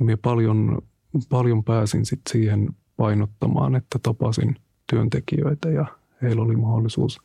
[0.00, 0.82] minä paljon
[1.28, 4.56] paljon pääsin sit siihen painottamaan, että tapasin
[4.90, 5.86] työntekijöitä ja
[6.22, 7.20] heillä oli mahdollisuus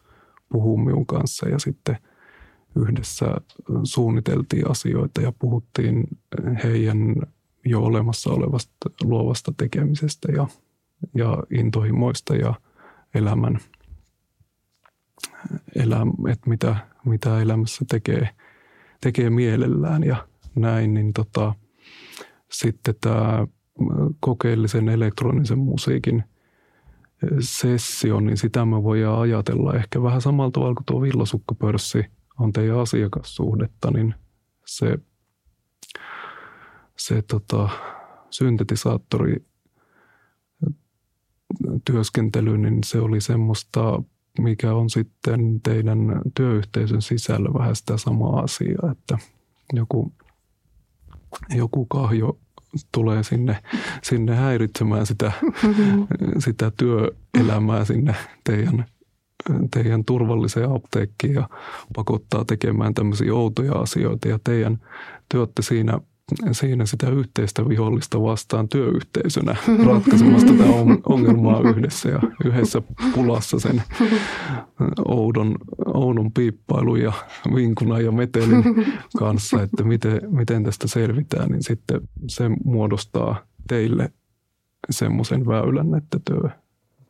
[0.52, 1.98] puhua minun kanssa ja sitten
[2.76, 3.26] yhdessä
[3.84, 6.08] suunniteltiin asioita ja puhuttiin
[6.64, 7.16] heidän
[7.66, 10.48] jo olemassa olevasta luovasta tekemisestä ja,
[11.16, 12.54] ja intohimoista ja
[13.14, 13.60] elämän,
[15.76, 16.76] eläm, että mitä,
[17.06, 18.30] mitä elämässä tekee,
[19.02, 21.56] tekee mielellään ja näin, niin tota,
[22.52, 23.48] sitten tämä
[24.20, 26.24] kokeellisen elektronisen musiikin
[27.40, 32.06] sessio, niin sitä me voidaan ajatella ehkä vähän samalla tavalla kuin tuo villasukkapörssi
[32.40, 34.16] on teidän asiakassuhdetta, niin
[34.66, 34.98] se,
[36.98, 37.70] se tota,
[38.30, 39.46] syntetisaattori
[41.86, 44.04] työskentely, niin se oli semmoista,
[44.40, 49.18] mikä on sitten teidän työyhteisön sisällä vähän sitä samaa asiaa, että
[49.74, 50.14] joku,
[51.50, 52.38] joku kahjo
[52.92, 53.58] tulee sinne,
[54.04, 55.32] sinne häiritsemään sitä,
[56.46, 58.86] sitä työelämää sinne teidän,
[59.74, 61.50] teidän turvalliseen apteekkiin ja
[61.96, 64.28] pakottaa tekemään tämmöisiä outoja asioita.
[64.28, 64.78] Ja teidän
[65.30, 66.00] työtte siinä
[66.52, 69.56] siinä sitä yhteistä vihollista vastaan työyhteisönä
[69.88, 70.64] ratkaisemassa tätä
[71.06, 72.82] ongelmaa yhdessä ja yhdessä
[73.16, 73.84] pulassa sen
[75.08, 75.56] oudon,
[75.86, 77.14] oudon piippailun ja
[77.56, 78.64] vinkuna ja metelin
[79.18, 84.12] kanssa, että miten, miten tästä selvitään, niin sitten se muodostaa teille
[84.90, 86.50] semmoisen väylän, että työ,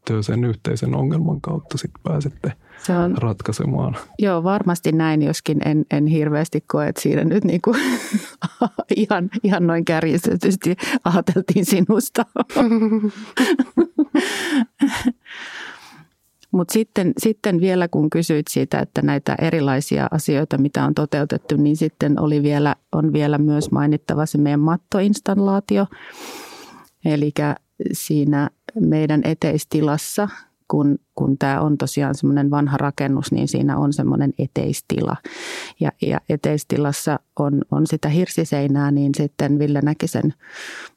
[0.05, 3.97] työ sen yhteisen ongelman kautta sitten pääsette– se on, ratkaisemaan.
[4.19, 7.77] Joo, varmasti näin, joskin en, en hirveästi koe, että siinä nyt niin kuin,
[8.95, 12.25] ihan, ihan noin kärjistetysti ajateltiin sinusta.
[16.51, 21.77] Mutta sitten, sitten vielä kun kysyit siitä, että näitä erilaisia asioita, mitä on toteutettu, niin
[21.77, 25.87] sitten oli vielä, on vielä myös mainittava se meidän mattoinstallaatio.
[27.05, 27.31] Eli
[27.91, 28.49] siinä
[28.79, 30.29] meidän eteistilassa
[30.71, 35.17] kun, kun tämä on tosiaan semmoinen vanha rakennus, niin siinä on semmoinen eteistila.
[35.79, 40.33] Ja, ja eteistilassa on, on sitä hirsiseinää, niin sitten Ville näki sen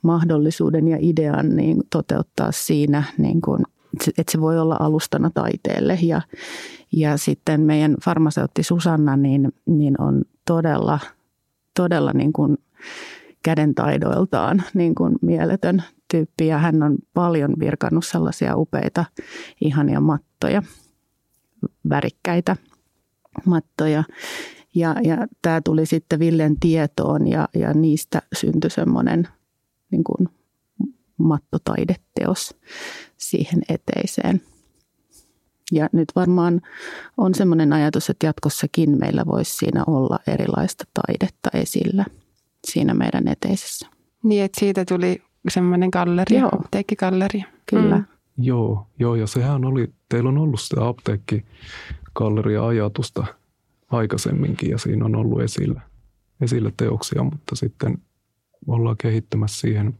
[0.02, 3.62] mahdollisuuden ja idean niin toteuttaa siinä, niin kuin,
[4.18, 5.98] että se voi olla alustana taiteelle.
[6.02, 6.22] Ja,
[6.92, 10.98] ja sitten meidän farmaseutti Susanna niin, niin on todella,
[11.76, 12.58] todella niin kuin
[13.42, 15.82] kädentaidoiltaan niin kuin mieletön
[16.14, 19.04] tyyppi ja hän on paljon virkannut sellaisia upeita
[19.60, 20.62] ihania mattoja,
[21.88, 22.56] värikkäitä
[23.44, 24.04] mattoja.
[24.74, 29.28] Ja, ja tämä tuli sitten Villen tietoon ja, ja niistä syntyi semmoinen
[29.90, 30.28] niin kuin
[31.16, 32.56] mattotaideteos
[33.16, 34.40] siihen eteiseen.
[35.72, 36.60] Ja nyt varmaan
[37.16, 42.04] on semmoinen ajatus, että jatkossakin meillä voisi siinä olla erilaista taidetta esillä
[42.66, 43.86] siinä meidän eteisessä.
[44.22, 46.50] Niin, että siitä tuli semmoinen galleria, joo.
[46.52, 47.46] apteekkigalleria.
[47.66, 47.98] Kyllä.
[47.98, 48.04] Mm.
[48.38, 53.26] Joo, joo, ja sehän oli, teillä on ollut sitä apteekkigalleria-ajatusta
[53.90, 55.80] aikaisemminkin ja siinä on ollut esillä,
[56.40, 57.98] esillä teoksia, mutta sitten
[58.66, 59.98] ollaan kehittämässä siihen,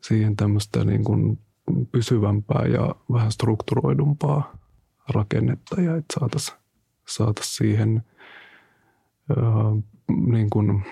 [0.00, 1.38] siihen tämmöistä niin kuin
[1.92, 4.56] pysyvämpää ja vähän strukturoidumpaa
[5.08, 6.58] rakennetta ja että saataisiin
[7.08, 8.02] saatais siihen
[9.36, 9.44] ää,
[10.26, 10.84] niin kuin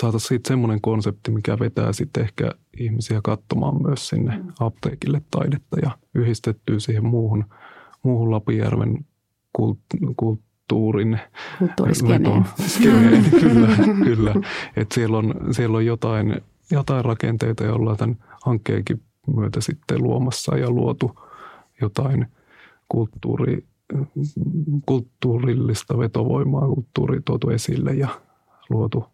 [0.00, 4.52] saataisiin siitä semmoinen konsepti, mikä vetää sitten ehkä ihmisiä katsomaan myös sinne mm.
[4.60, 7.44] apteekille taidetta ja yhdistettyy siihen muuhun,
[8.02, 9.06] muuhun Lapijärven
[9.52, 9.80] kult,
[10.16, 11.20] kulttuurin
[11.58, 12.44] Kulttuuriskeneen.
[13.42, 13.68] kyllä,
[14.04, 14.34] kyllä.
[14.76, 16.40] Että siellä on, siellä on jotain,
[16.70, 19.02] jotain rakenteita, joilla tämän hankkeenkin
[19.36, 21.20] myötä sitten luomassa ja luotu
[21.80, 22.26] jotain
[22.88, 23.64] kulttuuri,
[24.86, 28.08] kulttuurillista vetovoimaa, kulttuuri tuotu esille ja
[28.70, 29.04] luotu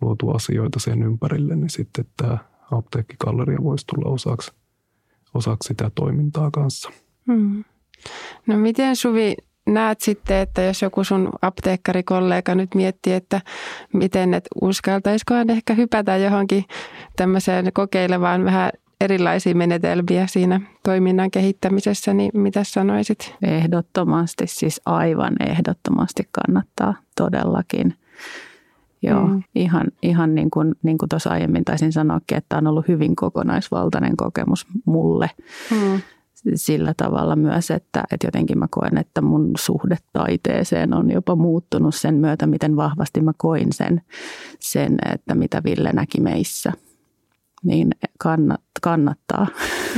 [0.00, 2.38] luotu asioita sen ympärille, niin sitten tämä
[2.72, 4.52] apteekkikalleria voisi tulla osaksi,
[5.34, 6.90] osaksi sitä toimintaa kanssa.
[7.26, 7.64] Hmm.
[8.46, 9.36] No miten Suvi
[9.66, 13.40] näet sitten, että jos joku sun apteekkarikollega nyt miettii, että
[13.92, 16.64] miten, että uskaltaisikohan ehkä hypätä johonkin
[17.16, 18.70] tämmöiseen kokeilevaan vähän
[19.00, 23.34] erilaisia menetelmiä siinä toiminnan kehittämisessä, niin mitä sanoisit?
[23.42, 27.94] Ehdottomasti, siis aivan ehdottomasti kannattaa todellakin.
[29.02, 29.42] Joo, mm.
[29.54, 34.16] ihan, ihan niin kuin, niin kuin tuossa aiemmin taisin sanoakin, että on ollut hyvin kokonaisvaltainen
[34.16, 35.30] kokemus mulle.
[35.70, 36.00] Mm.
[36.54, 41.94] Sillä tavalla myös, että, että jotenkin mä koen, että mun suhde taiteeseen on jopa muuttunut
[41.94, 44.00] sen myötä, miten vahvasti mä koin sen,
[44.60, 46.72] sen että mitä Ville näki meissä–
[47.62, 49.46] niin kannat, kannattaa.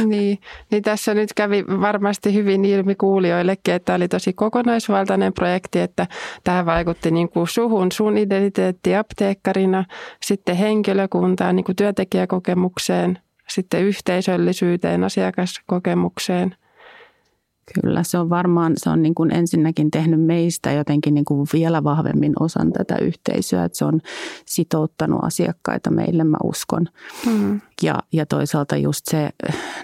[0.06, 0.38] Niin,
[0.70, 6.06] niin tässä nyt kävi varmasti hyvin ilmi kuulijoillekin, että tämä oli tosi kokonaisvaltainen projekti, että
[6.44, 9.84] tähän vaikutti niin kuin suhun, sun identiteetti apteekkarina,
[10.22, 16.54] sitten henkilökuntaan, niin kuin työntekijäkokemukseen, sitten yhteisöllisyyteen, asiakaskokemukseen–
[17.74, 21.84] Kyllä, se on varmaan, se on niin kuin ensinnäkin tehnyt meistä jotenkin niin kuin vielä
[21.84, 24.00] vahvemmin osan tätä yhteisöä, että se on
[24.46, 26.86] sitouttanut asiakkaita meille, mä uskon.
[27.26, 27.60] Mm.
[27.82, 29.30] Ja, ja toisaalta just se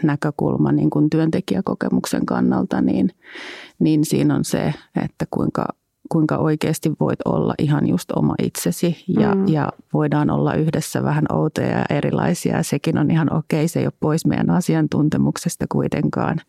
[0.02, 3.10] näkökulma niin kuin työntekijäkokemuksen kannalta, niin,
[3.78, 4.74] niin siinä on se,
[5.04, 5.66] että kuinka,
[6.08, 9.48] kuinka oikeasti voit olla ihan just oma itsesi ja, mm.
[9.48, 12.62] ja voidaan olla yhdessä vähän outoja ja erilaisia.
[12.62, 16.40] Sekin on ihan okei, se ei ole pois meidän asiantuntemuksesta kuitenkaan.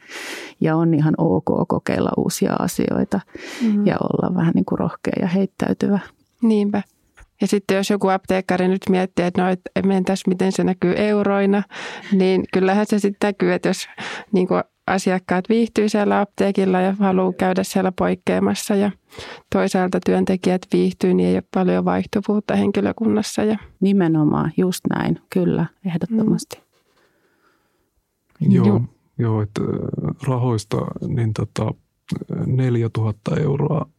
[0.62, 3.20] Ja on ihan ok kokeilla uusia asioita
[3.62, 3.88] mm.
[3.88, 5.99] ja olla vähän niin kuin rohkea ja heittäytyvä.
[6.41, 6.84] Niinpä.
[7.41, 11.64] Ja sitten jos joku apteekkari nyt miettii, että no, et mentäs miten se näkyy euroina,
[12.12, 13.88] niin kyllähän se sitten näkyy, että jos
[14.32, 18.92] niin kuin asiakkaat viihtyy siellä apteekilla ja haluaa käydä siellä poikkeamassa ja
[19.54, 23.44] toisaalta työntekijät viihtyy, niin ei ole paljon vaihtuvuutta henkilökunnassa.
[23.44, 23.58] Ja...
[23.80, 26.58] Nimenomaan, just näin, kyllä, ehdottomasti.
[28.42, 28.52] Mm.
[28.52, 28.82] Joo, joo.
[29.18, 29.62] joo, että
[30.28, 30.78] rahoista
[31.08, 31.74] niin tota,
[32.46, 33.90] 4000 euroa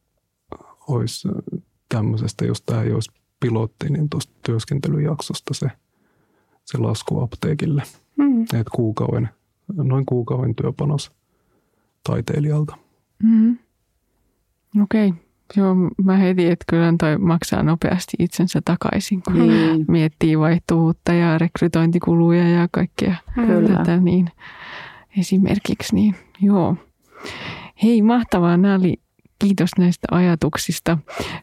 [0.89, 1.29] olisi
[1.89, 5.71] tämmöisestä, jos tämä ei olisi pilotti, niin tuosta työskentelyjaksosta se,
[6.65, 7.83] se lasku apteekille.
[8.17, 8.43] Mm.
[8.43, 9.29] Että kuukauden,
[9.73, 11.13] noin kuukauden työpanos
[12.05, 12.77] taiteilijalta.
[13.23, 13.59] Mm.
[14.83, 15.09] Okei.
[15.09, 15.21] Okay.
[15.57, 19.85] Joo, mä heti, että kyllä toi maksaa nopeasti itsensä takaisin, kun niin.
[19.89, 23.77] miettii vaihtuvuutta ja rekrytointikuluja ja kaikkea kyllä.
[23.77, 23.97] tätä.
[23.97, 24.31] Niin
[25.19, 26.77] esimerkiksi niin, joo.
[27.83, 28.57] Hei, mahtavaa.
[28.57, 29.01] Nämä oli
[29.39, 30.99] Kiitos näistä ajatuksista.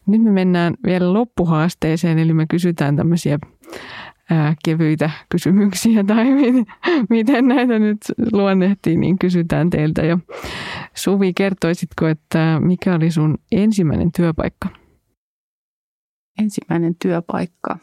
[0.06, 3.38] Nyt me mennään vielä loppuhaasteeseen, eli me kysytään tämmöisiä
[4.30, 6.64] ää, kevyitä kysymyksiä tai miten,
[7.10, 7.98] miten näitä nyt
[8.32, 10.02] luonnehtii, niin kysytään teiltä.
[10.02, 10.18] Ja
[10.94, 14.68] Suvi, kertoisitko, että mikä oli sun ensimmäinen työpaikka?
[16.38, 17.78] Ensimmäinen työpaikka.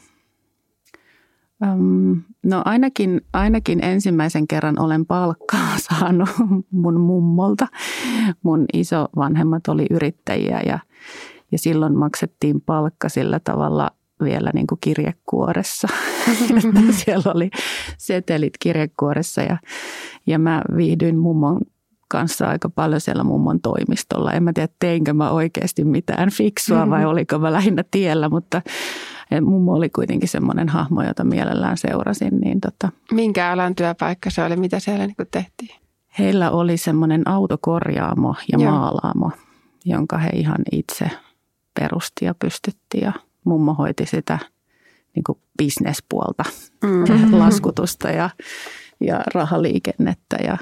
[2.44, 6.30] No ainakin, ainakin ensimmäisen kerran olen palkkaa saanut
[6.72, 7.68] mun mummolta.
[8.44, 10.80] Mun isovanhemmat oli yrittäjiä ja,
[11.52, 13.90] ja silloin maksettiin palkka sillä tavalla
[14.24, 15.88] vielä niin kuin kirjekuoressa.
[17.06, 17.50] Siellä oli
[17.98, 19.58] setelit kirjekuoressa ja,
[20.28, 21.60] ja mä viihdyin mummon
[22.08, 24.32] kanssa aika paljon siellä mummon toimistolla.
[24.32, 28.62] En mä tiedä, teinkö mä oikeasti mitään fiksua vai oliko mä lähinnä tiellä, mutta
[29.32, 32.38] ja mummo oli kuitenkin semmoinen hahmo, jota mielellään seurasin.
[32.40, 34.56] Niin tota, Minkä alan työpaikka se oli?
[34.56, 35.82] Mitä siellä niin tehtiin?
[36.20, 38.72] Heillä oli semmoinen autokorjaamo ja Joo.
[38.72, 39.32] maalaamo,
[39.86, 41.10] jonka he ihan itse
[41.80, 43.00] perusti ja pystytti.
[43.02, 43.12] Ja
[43.46, 44.40] mummo hoiti sitä
[45.16, 46.44] niin kuin bisnespuolta,
[46.84, 47.06] mm.
[47.40, 48.30] laskutusta ja,
[49.00, 50.58] ja rahaliikennettä ja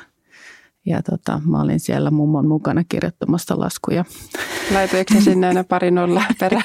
[0.86, 4.06] ja tota, mä olin siellä mummon mukana kirjoittamassa laskuja.
[4.74, 6.64] Laitoiko se sinne aina pari nolla perään?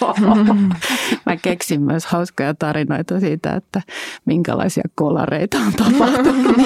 [1.27, 3.83] mä keksin myös hauskoja tarinoita siitä, että
[4.25, 6.57] minkälaisia kolareita on tapahtunut.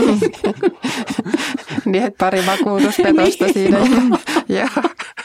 [1.84, 3.54] niin, pari vakuutuspetosta niin.
[3.54, 3.78] siinä.
[4.48, 4.68] Joo.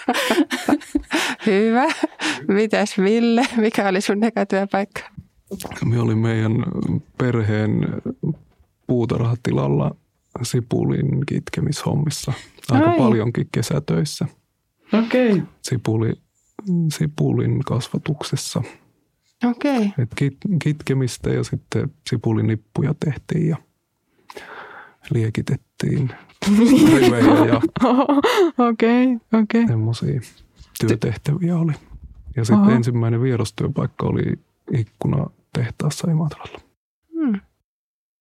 [1.45, 1.85] Hyvä.
[2.47, 5.01] Mitäs Ville, mikä oli sun työpaikka?
[5.85, 6.65] Me oli meidän
[7.17, 7.87] perheen
[8.87, 9.95] puutarhatilalla
[10.41, 12.33] sipulin kitkemishommissa
[12.71, 12.97] aika Ai.
[12.97, 14.27] paljonkin kesätöissä.
[14.93, 15.31] Okei.
[15.31, 15.45] Okay.
[15.61, 16.13] Sipuli,
[16.93, 18.63] sipulin kasvatuksessa.
[19.49, 19.77] Okei.
[19.77, 19.89] Okay.
[19.97, 23.57] Et kit, kitkemistä ja sitten sipulinippuja tehtiin ja
[25.09, 26.11] liekitettiin
[26.95, 27.61] rivejä ja
[28.57, 29.17] Okei, okei.
[29.33, 30.21] Okay, Semmoisia
[30.79, 31.71] työtehtäviä oli.
[32.35, 32.71] Ja sitten Oho.
[32.71, 34.23] ensimmäinen vierastyöpaikka oli
[34.71, 36.59] ikkuna tehtaassa Imatralla.
[37.13, 37.39] Hmm.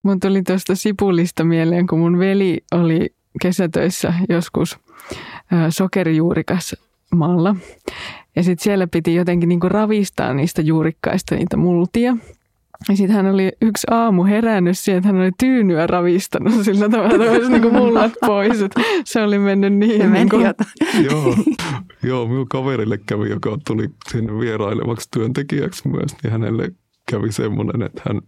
[0.03, 4.79] Mun tuli tuosta sipulista mieleen, kun mun veli oli kesätöissä joskus
[5.71, 6.77] sokerijuurikas
[7.15, 7.57] maalla.
[8.37, 12.17] Ja sitten siellä piti jotenkin niinku ravistaa niistä juurikkaista niitä multia.
[12.89, 17.15] Ja sitten hän oli yksi aamu herännyt siihen, että hän oli tyynyä ravistanut sillä tavalla,
[17.15, 18.63] että olisi niinku mullat pois.
[18.63, 20.13] Että se oli mennyt niin.
[20.13, 20.47] niin kuin...
[21.11, 21.37] joo,
[22.03, 26.73] joo, minun kaverille kävi, joka tuli sinne vierailevaksi työntekijäksi myös, niin hänelle
[27.11, 28.21] kävi semmoinen, että hän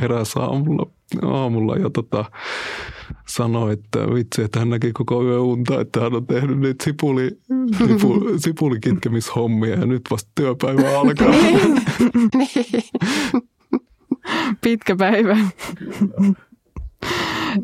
[0.00, 0.86] heräsi aamulla,
[1.22, 2.24] aamulla ja tota,
[3.28, 7.30] sanoi, että vitsi, että hän näki koko yö unta, että hän on tehnyt niitä sipuli,
[7.78, 11.34] sipuli, sipulikitkemishommia ja nyt vasta työpäivä alkaa.
[14.60, 15.36] Pitkä päivä.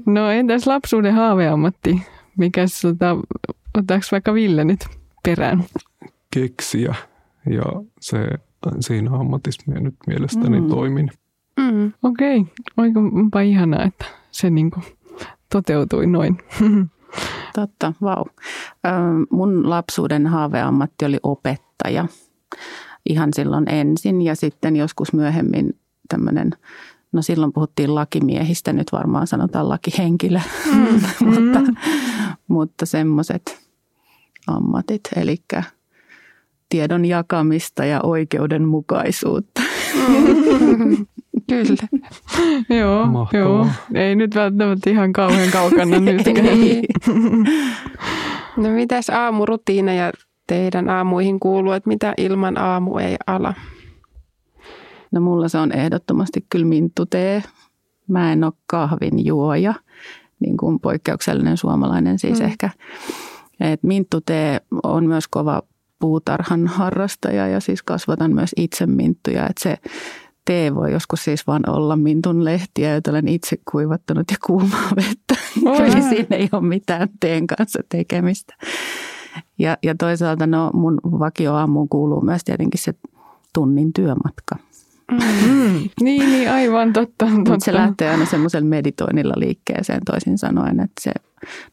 [0.07, 2.03] No entäs lapsuuden haaveammatti?
[2.39, 3.17] Mikäs, tota,
[3.75, 4.87] otetaanko vaikka Ville nyt
[5.23, 5.65] perään?
[6.31, 6.95] Keksiä
[7.51, 7.63] ja
[8.01, 8.19] se
[8.81, 10.69] siinä ammatissa nyt mielestäni mm.
[10.69, 11.11] toimin.
[11.61, 11.93] Mm.
[12.03, 12.53] Okei, okay.
[12.77, 14.85] oikeinpa ihanaa, että se niin kuin
[15.53, 16.39] toteutui noin.
[17.55, 18.25] Totta, vau.
[18.25, 19.23] Wow.
[19.31, 22.07] Mun lapsuuden haaveammatti oli opettaja.
[23.09, 25.79] Ihan silloin ensin ja sitten joskus myöhemmin
[26.09, 26.51] tämmöinen,
[27.13, 30.41] no silloin puhuttiin lakimiehistä, nyt varmaan sanotaan lakihenkilö,
[30.73, 31.01] mm.
[31.35, 31.77] mutta, mm.
[32.49, 33.67] mutta semmoiset
[34.47, 35.37] ammatit, eli
[36.69, 39.63] tiedon jakamista ja oikeudenmukaisuutta.
[41.49, 41.89] Kyllä.
[42.81, 46.23] joo, joo, ei nyt välttämättä ihan kauhean kaukana nyt.
[48.57, 50.13] no mitäs aamurutiineja
[50.47, 53.55] teidän aamuihin kuuluu, että mitä ilman aamu ei ala?
[55.13, 57.43] No mulla se on ehdottomasti kyllä minttutee.
[58.09, 59.75] Mä en ole kahvin juoja,
[60.41, 62.47] niin kuin poikkeuksellinen suomalainen siis mm.
[62.47, 62.71] ehkä.
[63.61, 65.63] Et minttutee on myös kova
[65.99, 69.47] puutarhan harrastaja ja siis kasvatan myös itse minttuja.
[69.47, 69.77] Että se
[70.45, 75.35] tee voi joskus siis vaan olla mintun lehtiä, joita olen itse kuivattanut ja kuumaa vettä.
[75.85, 78.55] Eli siinä ei ole mitään teen kanssa tekemistä.
[79.59, 82.95] Ja, ja toisaalta no mun vakioaamuun kuuluu myös tietenkin se
[83.53, 84.57] tunnin työmatka.
[85.13, 85.89] Mm.
[86.01, 87.27] niin, niin, aivan totta.
[87.45, 87.65] totta.
[87.65, 91.13] se lähtee aina semmoisella meditoinnilla liikkeeseen toisin sanoen, että se,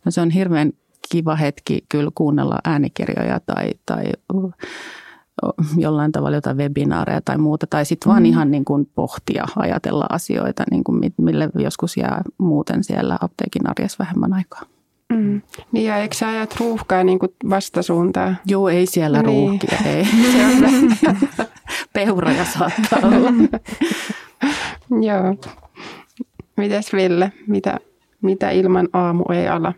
[0.06, 0.72] no se on hirveän
[1.12, 4.04] kiva hetki kyllä kuunnella äänikirjoja tai, tai
[5.78, 8.26] jollain tavalla jotain webinaareja tai muuta, tai sitten vaan mm.
[8.26, 14.04] ihan niin kuin pohtia, ajatella asioita, niin kuin mille joskus jää muuten siellä apteekin arjessa
[14.04, 14.62] vähemmän aikaa.
[15.10, 15.42] Mm.
[15.72, 18.38] Niin ja eikö sä ajat ruuhkaa niin kuin vastasuuntaan?
[18.46, 19.26] Joo, ei siellä niin.
[19.26, 20.06] ruuhkia, ei.
[21.94, 23.30] Peuroja saattaa olla.
[25.08, 25.36] Joo.
[26.58, 27.80] Mites Ville, mitä,
[28.22, 29.74] mitä ilman aamu ei ala?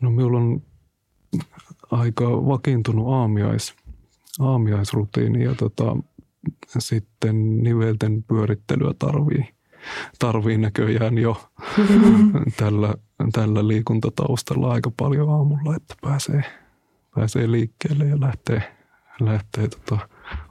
[0.00, 0.62] No minulla on
[1.90, 3.74] aika vakiintunut aamiais,
[4.40, 5.96] aamiaisrutiini ja tota,
[6.78, 9.48] sitten nivelten pyörittelyä tarvii,
[10.18, 11.50] tarvii näköjään jo
[12.56, 12.94] tällä,
[13.32, 16.42] tällä liikuntataustalla aika paljon aamulla, että pääsee,
[17.14, 18.76] pääsee liikkeelle ja lähtee,
[19.20, 19.98] lähtee tota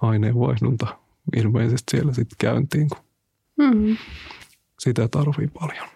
[0.01, 0.97] aineenvaihdunta
[1.35, 3.03] ilmeisesti siellä sitten käyntiin, kun
[3.57, 3.97] mm.
[4.79, 5.87] sitä tarvii paljon.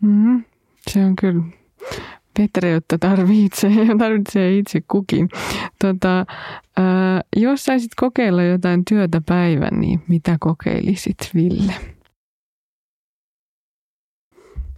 [0.00, 0.44] Mm,
[0.90, 1.42] se on kyllä
[2.38, 5.28] Petreutta tarvitsee, tarvitsee itse kukin.
[5.78, 6.26] Tota,
[6.76, 11.74] ää, jos saisit kokeilla jotain työtä päivän, niin mitä kokeilisit, Ville?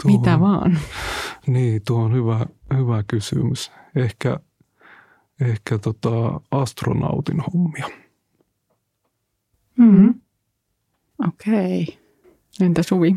[0.05, 0.79] Tuo, mitä vaan?
[1.47, 2.47] Niin, tuo on hyvä,
[2.77, 3.73] hyvä kysymys.
[3.97, 4.41] Ehkä,
[5.41, 7.89] ehkä tota astronautin hommia.
[9.79, 10.21] Mm-hmm.
[11.29, 11.83] Okei.
[11.83, 12.67] Okay.
[12.67, 13.17] Entä Suvi?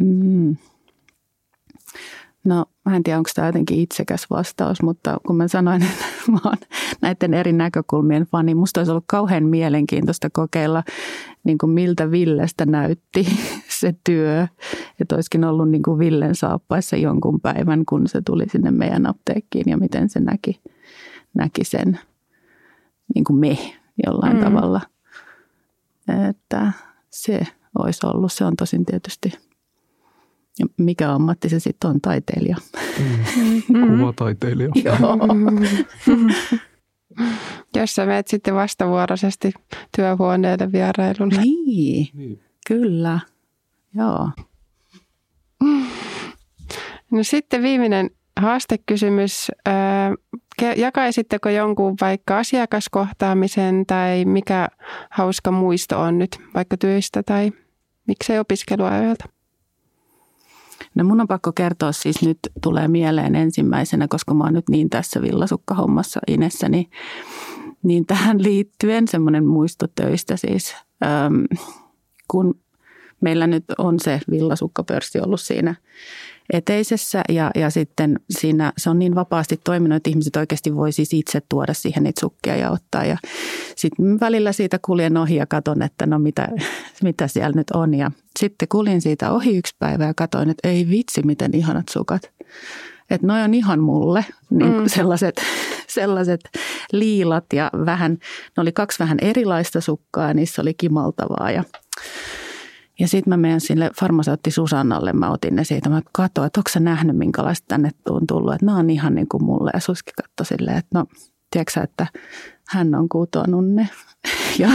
[0.00, 0.56] Mm.
[2.44, 6.38] No mä en tiedä, onko tämä jotenkin itsekäs vastaus, mutta kun mä sanoin, että mä
[6.44, 6.56] oon
[7.02, 10.82] näiden eri näkökulmien fani, musta olisi ollut kauhean mielenkiintoista kokeilla,
[11.44, 13.26] niin kuin miltä Villestä näytti
[13.80, 14.46] se työ.
[15.00, 19.70] Että olisikin ollut niin kuin Villen saappaissa jonkun päivän, kun se tuli sinne meidän apteekkiin
[19.70, 20.60] ja miten se näki,
[21.34, 21.98] näki sen
[23.14, 23.58] niin kuin me
[24.06, 24.42] jollain mm.
[24.44, 24.80] tavalla.
[26.30, 26.72] Että
[27.10, 27.40] se
[27.78, 29.32] olisi ollut, se on tosin tietysti–
[30.60, 32.56] ja mikä ammatti se sitten on, taiteilija?
[33.68, 33.98] Mm.
[33.98, 34.70] Kuvataiteilija.
[34.84, 35.18] Joo.
[37.76, 39.52] Jos sä menet sitten vastavuoroisesti
[39.96, 41.42] työhuoneelle vierailulle.
[41.42, 42.40] Niin, niin.
[42.66, 43.20] kyllä.
[43.94, 44.30] Joo.
[47.10, 49.50] No sitten viimeinen haastekysymys.
[50.76, 54.68] Jakaisitteko jonkun vaikka asiakaskohtaamisen tai mikä
[55.10, 57.52] hauska muisto on nyt vaikka työstä tai
[58.06, 59.28] miksei opiskeluajoilta?
[60.94, 64.90] No mun on pakko kertoa siis nyt tulee mieleen ensimmäisenä, koska mä oon nyt niin
[64.90, 66.90] tässä villasukkahommassa Inessä, niin,
[67.82, 70.74] niin tähän liittyen semmoinen muisto töistä siis,
[71.04, 71.44] äm,
[72.28, 72.60] kun
[73.20, 75.74] meillä nyt on se villasukkapörssi ollut siinä
[76.52, 81.14] eteisessä ja, ja sitten siinä se on niin vapaasti toiminut, että ihmiset oikeasti voi siis
[81.14, 83.04] itse tuoda siihen niitä sukkia ja ottaa.
[83.04, 83.16] Ja
[83.76, 86.48] sitten välillä siitä kuljen ohi ja katon, että no mitä,
[87.02, 87.94] mitä siellä nyt on.
[87.94, 92.22] Ja sitten kuljin siitä ohi yksi päivä ja katsoin, että ei vitsi, miten ihanat sukat.
[93.10, 94.84] Että noi on ihan mulle, niin mm.
[94.86, 95.40] sellaiset,
[95.86, 96.40] sellaiset
[96.92, 98.12] liilat ja vähän,
[98.56, 101.64] ne oli kaksi vähän erilaista sukkaa ja niissä oli kimaltavaa ja
[103.00, 105.88] ja sitten mä menen sille farmaseutti Susannalle, mä otin ne siitä.
[105.88, 108.54] Mä katsoin, että onko sä nähnyt, minkälaista tänne on tullut.
[108.54, 109.70] Että nämä on ihan niin kuin mulle.
[109.74, 111.06] Ja Suski katsoi silleen, että no,
[111.50, 112.06] tiedätkö että
[112.68, 113.88] hän on kutonut ne.
[114.58, 114.68] Ja,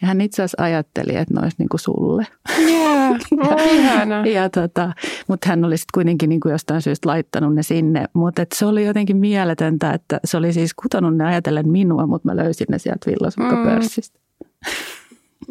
[0.00, 2.26] ja hän itse asiassa ajatteli, että ne olisi niin kuin sulle.
[2.58, 3.20] Yeah,
[4.26, 4.92] ja, ja tota,
[5.28, 8.04] mutta hän oli sitten kuitenkin niin kuin jostain syystä laittanut ne sinne.
[8.12, 12.36] Mutta se oli jotenkin mieletöntä, että se oli siis kutonut ne ajatellen minua, mutta mä
[12.36, 14.18] löysin ne sieltä villasukkapörssistä.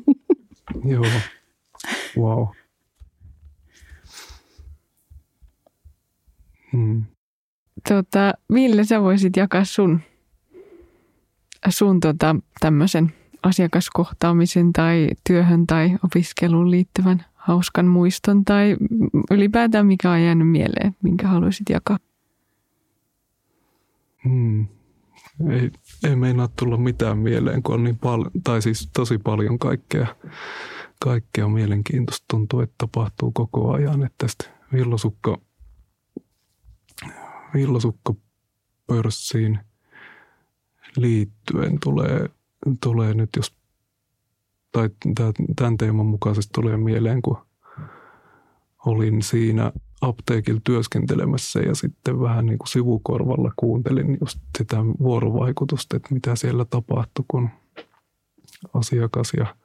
[0.07, 0.91] Mm.
[0.91, 1.05] Joo.
[2.17, 2.47] Wow.
[6.73, 7.03] Hmm.
[7.89, 10.01] Tota, Ville, sä voisit jakaa sun,
[11.69, 13.13] sun tota, tämmöisen
[13.43, 18.77] asiakaskohtaamisen tai työhön tai opiskeluun liittyvän hauskan muiston tai
[19.31, 21.97] ylipäätään mikä on jäänyt mieleen, minkä haluaisit jakaa?
[24.23, 24.67] Hmm.
[25.49, 25.71] Ei,
[26.03, 30.07] ei meinaa tulla mitään mieleen, kun on niin paljon, tai siis tosi paljon kaikkea
[30.99, 34.03] kaikkea mielenkiintoista tuntuu, että tapahtuu koko ajan.
[34.03, 35.37] Että tästä villosukka,
[37.53, 38.13] villosukka
[38.87, 39.59] pörssiin
[40.97, 42.29] liittyen tulee,
[42.81, 43.57] tulee nyt, jos
[44.71, 44.89] tai
[45.55, 47.37] tämän teeman mukaisesti tulee mieleen, kun
[48.85, 49.71] olin siinä
[50.01, 56.65] apteekilla työskentelemässä ja sitten vähän niin kuin sivukorvalla kuuntelin just sitä vuorovaikutusta, että mitä siellä
[56.65, 57.49] tapahtui, kun
[58.73, 59.55] asiakas ja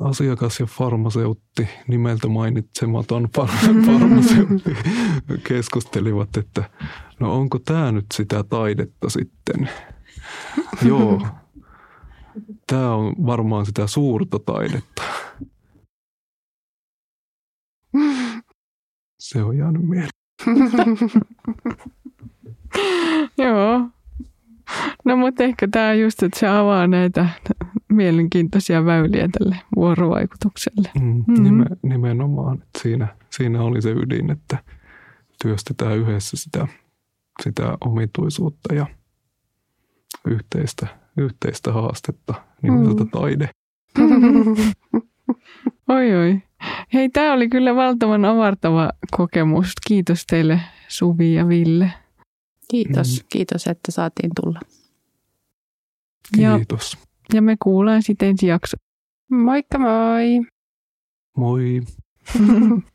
[0.00, 3.28] asiakas ja farmaseutti, nimeltä mainitsematon
[3.86, 4.76] farmaseutti,
[5.48, 6.70] keskustelivat, että
[7.20, 9.70] no onko tämä nyt sitä taidetta sitten?
[10.88, 11.26] Joo,
[12.66, 15.02] tämä on varmaan sitä suurta taidetta.
[19.20, 20.10] Se on jäänyt mieleen.
[23.38, 23.88] Joo.
[25.04, 27.28] No mutta ehkä tämä just, että se avaa näitä
[27.92, 30.90] mielenkiintoisia väyliä tälle vuorovaikutukselle.
[31.00, 31.42] Mm, mm-hmm.
[31.44, 32.62] nime, nimenomaan.
[32.62, 34.58] Että siinä, siinä oli se ydin, että
[35.42, 36.68] työstetään yhdessä sitä,
[37.42, 38.86] sitä omituisuutta ja
[40.26, 40.86] yhteistä,
[41.16, 43.10] yhteistä haastetta nimeltä mm.
[43.10, 43.48] taide.
[45.88, 46.42] oi oi.
[46.94, 49.72] Hei, tämä oli kyllä valtavan avartava kokemus.
[49.86, 51.92] Kiitos teille Suvi ja Ville.
[52.70, 53.26] Kiitos, mm.
[53.32, 54.60] kiitos, että saatiin tulla.
[56.36, 56.98] Kiitos.
[57.00, 58.76] Ja, ja me kuullaan sitten ensi jakso.
[59.30, 60.40] Moikka moi!
[61.36, 61.82] Moi!